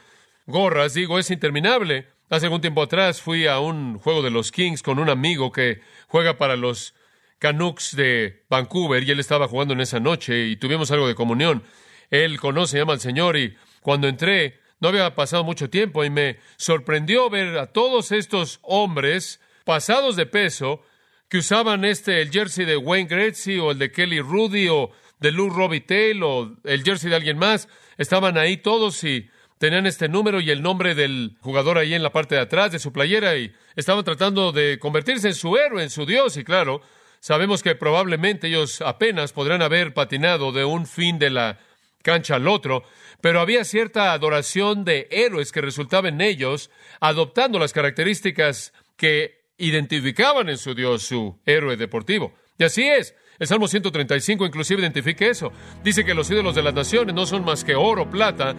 gorras, 0.45 0.95
digo, 0.95 1.19
es 1.19 1.29
interminable. 1.31 2.07
Hace 2.29 2.47
algún 2.47 2.59
tiempo 2.59 2.81
atrás 2.81 3.21
fui 3.21 3.47
a 3.47 3.59
un 3.59 3.99
juego 3.99 4.23
de 4.23 4.31
los 4.31 4.51
Kings 4.51 4.81
con 4.81 4.99
un 4.99 5.09
amigo 5.09 5.51
que 5.51 5.79
juega 6.07 6.37
para 6.37 6.57
los 6.57 6.95
Canucks 7.39 7.95
de 7.95 8.43
Vancouver 8.49 9.03
y 9.03 9.11
él 9.11 9.19
estaba 9.19 9.47
jugando 9.47 9.73
en 9.73 9.81
esa 9.81 9.99
noche 9.99 10.47
y 10.47 10.57
tuvimos 10.57 10.91
algo 10.91 11.07
de 11.07 11.15
comunión. 11.15 11.63
Él 12.09 12.39
conoce, 12.39 12.77
llama 12.77 12.93
al 12.93 12.99
Señor 12.99 13.37
y 13.37 13.55
cuando 13.81 14.07
entré 14.07 14.59
no 14.79 14.89
había 14.89 15.15
pasado 15.15 15.43
mucho 15.43 15.69
tiempo 15.69 16.03
y 16.03 16.09
me 16.09 16.37
sorprendió 16.57 17.29
ver 17.29 17.57
a 17.57 17.67
todos 17.67 18.11
estos 18.11 18.59
hombres 18.61 19.41
pasados 19.65 20.15
de 20.15 20.25
peso 20.25 20.81
que 21.29 21.39
usaban 21.39 21.83
este, 21.83 22.21
el 22.21 22.31
jersey 22.31 22.65
de 22.65 22.77
Wayne 22.77 23.09
Gretzky 23.09 23.59
o 23.59 23.71
el 23.71 23.79
de 23.79 23.91
Kelly 23.91 24.21
Rudy 24.21 24.69
o 24.69 24.91
de 25.19 25.31
Lou 25.31 25.49
Robitaille 25.49 26.21
o 26.23 26.55
el 26.63 26.83
jersey 26.83 27.09
de 27.09 27.15
alguien 27.15 27.37
más, 27.37 27.67
estaban 27.97 28.37
ahí 28.37 28.57
todos 28.57 29.03
y 29.03 29.29
tenían 29.57 29.87
este 29.87 30.07
número 30.07 30.39
y 30.39 30.51
el 30.51 30.61
nombre 30.61 30.95
del 30.95 31.35
jugador 31.41 31.77
ahí 31.77 31.93
en 31.93 32.03
la 32.03 32.11
parte 32.11 32.35
de 32.35 32.41
atrás 32.41 32.71
de 32.71 32.79
su 32.79 32.93
playera 32.93 33.35
y 33.35 33.51
estaban 33.75 34.03
tratando 34.03 34.51
de 34.51 34.77
convertirse 34.79 35.27
en 35.27 35.33
su 35.33 35.57
héroe, 35.57 35.83
en 35.83 35.89
su 35.89 36.05
Dios. 36.05 36.37
Y 36.37 36.43
claro, 36.43 36.81
sabemos 37.27 37.61
que 37.61 37.75
probablemente 37.75 38.47
ellos 38.47 38.79
apenas 38.79 39.33
podrán 39.33 39.61
haber 39.61 39.93
patinado 39.93 40.53
de 40.53 40.63
un 40.63 40.87
fin 40.87 41.19
de 41.19 41.29
la 41.29 41.59
cancha 42.01 42.35
al 42.35 42.47
otro, 42.47 42.85
pero 43.19 43.41
había 43.41 43.65
cierta 43.65 44.13
adoración 44.13 44.85
de 44.85 45.09
héroes 45.11 45.51
que 45.51 45.59
resultaba 45.59 46.07
en 46.07 46.21
ellos, 46.21 46.69
adoptando 47.01 47.59
las 47.59 47.73
características 47.73 48.71
que 48.95 49.41
identificaban 49.57 50.47
en 50.47 50.57
su 50.57 50.73
Dios 50.73 51.03
su 51.03 51.37
héroe 51.45 51.75
deportivo. 51.75 52.33
Y 52.57 52.63
así 52.63 52.87
es. 52.87 53.13
El 53.39 53.47
Salmo 53.47 53.67
135 53.67 54.45
inclusive 54.45 54.81
identifica 54.81 55.25
eso. 55.25 55.51
Dice 55.83 56.05
que 56.05 56.13
los 56.13 56.31
ídolos 56.31 56.55
de 56.55 56.63
las 56.63 56.73
naciones 56.73 57.13
no 57.13 57.25
son 57.25 57.43
más 57.43 57.65
que 57.65 57.75
oro, 57.75 58.09
plata, 58.09 58.55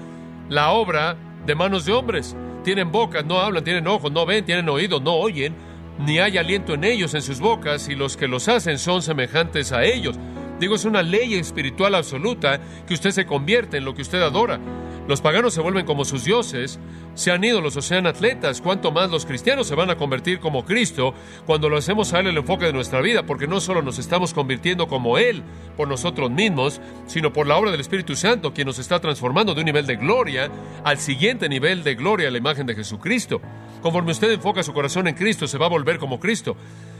la 0.50 0.72
obra 0.72 1.16
de 1.46 1.54
manos 1.54 1.87
de 1.87 1.94
hombres. 1.94 2.37
Tienen 2.64 2.92
bocas, 2.92 3.24
no 3.24 3.40
hablan, 3.40 3.64
tienen 3.64 3.87
ojos, 3.87 4.12
no 4.12 4.26
ven, 4.26 4.44
tienen 4.44 4.68
oídos, 4.68 5.00
no 5.00 5.14
oyen, 5.14 5.57
ni 5.98 6.18
hay 6.18 6.38
aliento 6.38 6.74
en 6.74 6.84
ellos, 6.84 7.14
en 7.14 7.22
sus 7.22 7.40
bocas, 7.40 7.88
y 7.88 7.94
los 7.94 8.16
que 8.16 8.28
los 8.28 8.48
hacen 8.48 8.78
son 8.78 9.02
semejantes 9.02 9.72
a 9.72 9.84
ellos. 9.84 10.16
Digo, 10.59 10.75
es 10.75 10.85
una 10.85 11.03
ley 11.03 11.35
espiritual 11.35 11.94
absoluta 11.94 12.61
que 12.87 12.94
usted 12.94 13.11
se 13.11 13.27
convierte 13.27 13.77
en 13.77 13.85
lo 13.85 13.94
que 13.94 14.03
usted 14.03 14.21
adora. 14.21 14.59
Los 15.07 15.23
paganos 15.23 15.55
se 15.55 15.62
vuelven 15.62 15.87
como 15.87 16.05
sus 16.05 16.25
dioses, 16.25 16.79
sean 17.14 17.42
ídolos 17.42 17.77
o 17.77 17.83
sean 17.83 18.07
atletas, 18.07 18.61
cuanto 18.61 18.92
más 18.92 19.11
los 19.11 19.25
cristianos 19.25 19.66
se 19.66 19.75
van 19.75 19.88
a 19.88 19.97
convertir 19.97 20.38
como 20.38 20.66
Cristo 20.66 21.14
cuando 21.47 21.71
lo 21.71 21.79
hacemos 21.79 22.12
a 22.12 22.21
Él 22.21 22.27
el 22.27 22.37
enfoque 22.37 22.66
de 22.66 22.75
nuestra 22.75 23.01
vida, 23.01 23.25
porque 23.25 23.47
no 23.47 23.61
solo 23.61 23.81
nos 23.81 23.99
estamos 23.99 24.35
convirtiendo 24.35 24.87
como 24.87 25.16
Él 25.16 25.42
por 25.79 25.88
nosotros 25.88 26.31
mismos, 26.31 26.81
sino 27.07 27.33
por 27.33 27.47
la 27.47 27.57
obra 27.57 27.71
del 27.71 27.81
Espíritu 27.81 28.16
Santo, 28.16 28.53
quien 28.53 28.66
nos 28.66 28.79
está 28.79 29.01
transformando 29.01 29.55
de 29.55 29.61
un 29.61 29.66
nivel 29.66 29.87
de 29.87 29.97
gloria 29.97 30.51
al 30.85 30.99
siguiente 30.99 31.49
nivel 31.49 31.85
de 31.85 31.94
gloria 31.94 32.29
a 32.29 32.31
la 32.31 32.38
imagen 32.38 32.66
de 32.66 32.75
Jesucristo. 32.75 33.40
Conforme 33.81 34.11
usted 34.11 34.31
enfoca 34.31 34.62
su 34.62 34.75
corazón 34.75 35.09
en 35.09 35.14
Cristo, 35.14 35.47
se 35.47 35.57
va 35.57 35.66
a 35.66 35.71
volver 35.71 35.99
como 35.99 36.21
Cristo. 36.21 36.55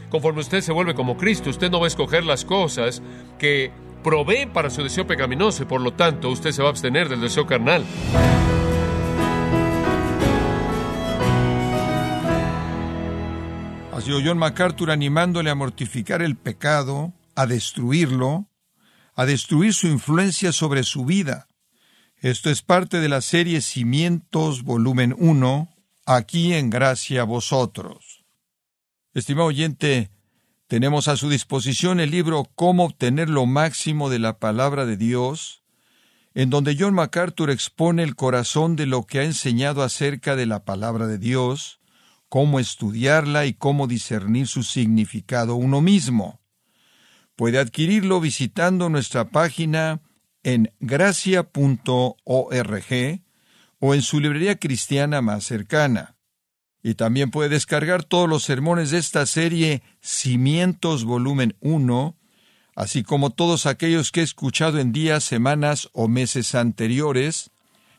Conforme 0.09 0.41
usted 0.41 0.61
se 0.61 0.71
vuelve 0.71 0.95
como 0.95 1.17
Cristo, 1.17 1.49
usted 1.49 1.69
no 1.69 1.79
va 1.79 1.85
a 1.85 1.87
escoger 1.87 2.23
las 2.23 2.43
cosas 2.43 3.01
que 3.37 3.71
provee 4.03 4.47
para 4.47 4.69
su 4.69 4.81
deseo 4.81 5.05
pecaminoso 5.05 5.63
y 5.63 5.65
por 5.65 5.81
lo 5.81 5.93
tanto 5.93 6.29
usted 6.29 6.51
se 6.51 6.61
va 6.61 6.69
a 6.69 6.71
abstener 6.71 7.09
del 7.09 7.21
deseo 7.21 7.45
carnal. 7.45 7.85
Ha 13.93 14.01
sido 14.01 14.19
John 14.23 14.37
MacArthur 14.37 14.91
animándole 14.91 15.49
a 15.49 15.55
mortificar 15.55 16.21
el 16.21 16.37
pecado, 16.37 17.13
a 17.35 17.45
destruirlo, 17.45 18.47
a 19.13 19.25
destruir 19.25 19.73
su 19.73 19.87
influencia 19.87 20.53
sobre 20.53 20.83
su 20.83 21.05
vida. 21.05 21.47
Esto 22.15 22.49
es 22.49 22.61
parte 22.61 22.99
de 22.99 23.09
la 23.09 23.21
serie 23.21 23.61
Cimientos, 23.61 24.63
volumen 24.63 25.13
1, 25.17 25.69
aquí 26.05 26.53
en 26.53 26.69
Gracia 26.69 27.21
a 27.21 27.25
Vosotros. 27.25 28.08
Estimado 29.15 29.47
oyente, 29.47 30.11
tenemos 30.67 31.07
a 31.07 31.17
su 31.17 31.29
disposición 31.29 31.99
el 31.99 32.11
libro 32.11 32.47
Cómo 32.53 32.85
obtener 32.85 33.27
lo 33.27 33.47
máximo 33.47 34.07
de 34.07 34.19
la 34.19 34.37
palabra 34.37 34.85
de 34.85 34.97
Dios, 34.97 35.63
en 36.35 36.51
donde 36.51 36.77
John 36.79 36.93
MacArthur 36.93 37.49
expone 37.49 38.03
el 38.03 38.15
corazón 38.15 38.75
de 38.75 38.85
lo 38.85 39.07
que 39.07 39.19
ha 39.19 39.23
enseñado 39.23 39.81
acerca 39.81 40.35
de 40.35 40.45
la 40.45 40.63
palabra 40.63 41.07
de 41.07 41.17
Dios, 41.17 41.79
cómo 42.29 42.59
estudiarla 42.59 43.47
y 43.47 43.53
cómo 43.53 43.87
discernir 43.87 44.45
su 44.45 44.61
significado 44.61 45.55
uno 45.55 45.81
mismo. 45.81 46.39
Puede 47.35 47.57
adquirirlo 47.57 48.21
visitando 48.21 48.89
nuestra 48.89 49.31
página 49.31 50.01
en 50.43 50.71
gracia.org 50.79 52.13
o 53.79 53.95
en 53.95 54.01
su 54.03 54.19
librería 54.19 54.59
cristiana 54.59 55.21
más 55.23 55.45
cercana. 55.45 56.18
Y 56.81 56.95
también 56.95 57.29
puede 57.31 57.49
descargar 57.49 58.03
todos 58.03 58.29
los 58.29 58.43
sermones 58.43 58.91
de 58.91 58.99
esta 58.99 59.25
serie 59.25 59.83
Cimientos 60.01 61.03
Volumen 61.03 61.55
1, 61.59 62.15
así 62.75 63.03
como 63.03 63.31
todos 63.31 63.65
aquellos 63.65 64.11
que 64.11 64.21
he 64.21 64.23
escuchado 64.23 64.79
en 64.79 64.93
días, 64.93 65.23
semanas 65.23 65.89
o 65.93 66.07
meses 66.07 66.55
anteriores. 66.55 67.51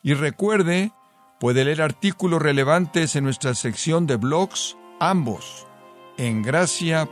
Y 0.02 0.14
recuerde, 0.14 0.92
puede 1.38 1.64
leer 1.64 1.82
artículos 1.82 2.40
relevantes 2.40 3.16
en 3.16 3.24
nuestra 3.24 3.54
sección 3.54 4.06
de 4.06 4.16
blogs, 4.16 4.76
ambos, 4.98 5.66
en 6.16 6.42
gracia.org. 6.42 7.08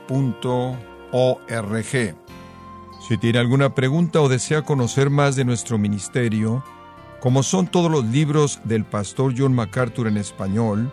Si 3.07 3.17
tiene 3.17 3.39
alguna 3.39 3.75
pregunta 3.75 4.21
o 4.21 4.29
desea 4.29 4.63
conocer 4.63 5.09
más 5.09 5.37
de 5.37 5.45
nuestro 5.45 5.79
ministerio, 5.79 6.65
como 7.21 7.43
son 7.43 7.67
todos 7.67 7.91
los 7.91 8.05
libros 8.05 8.61
del 8.65 8.85
pastor 8.85 9.35
John 9.37 9.55
MacArthur 9.55 10.09
en 10.09 10.17
español, 10.17 10.93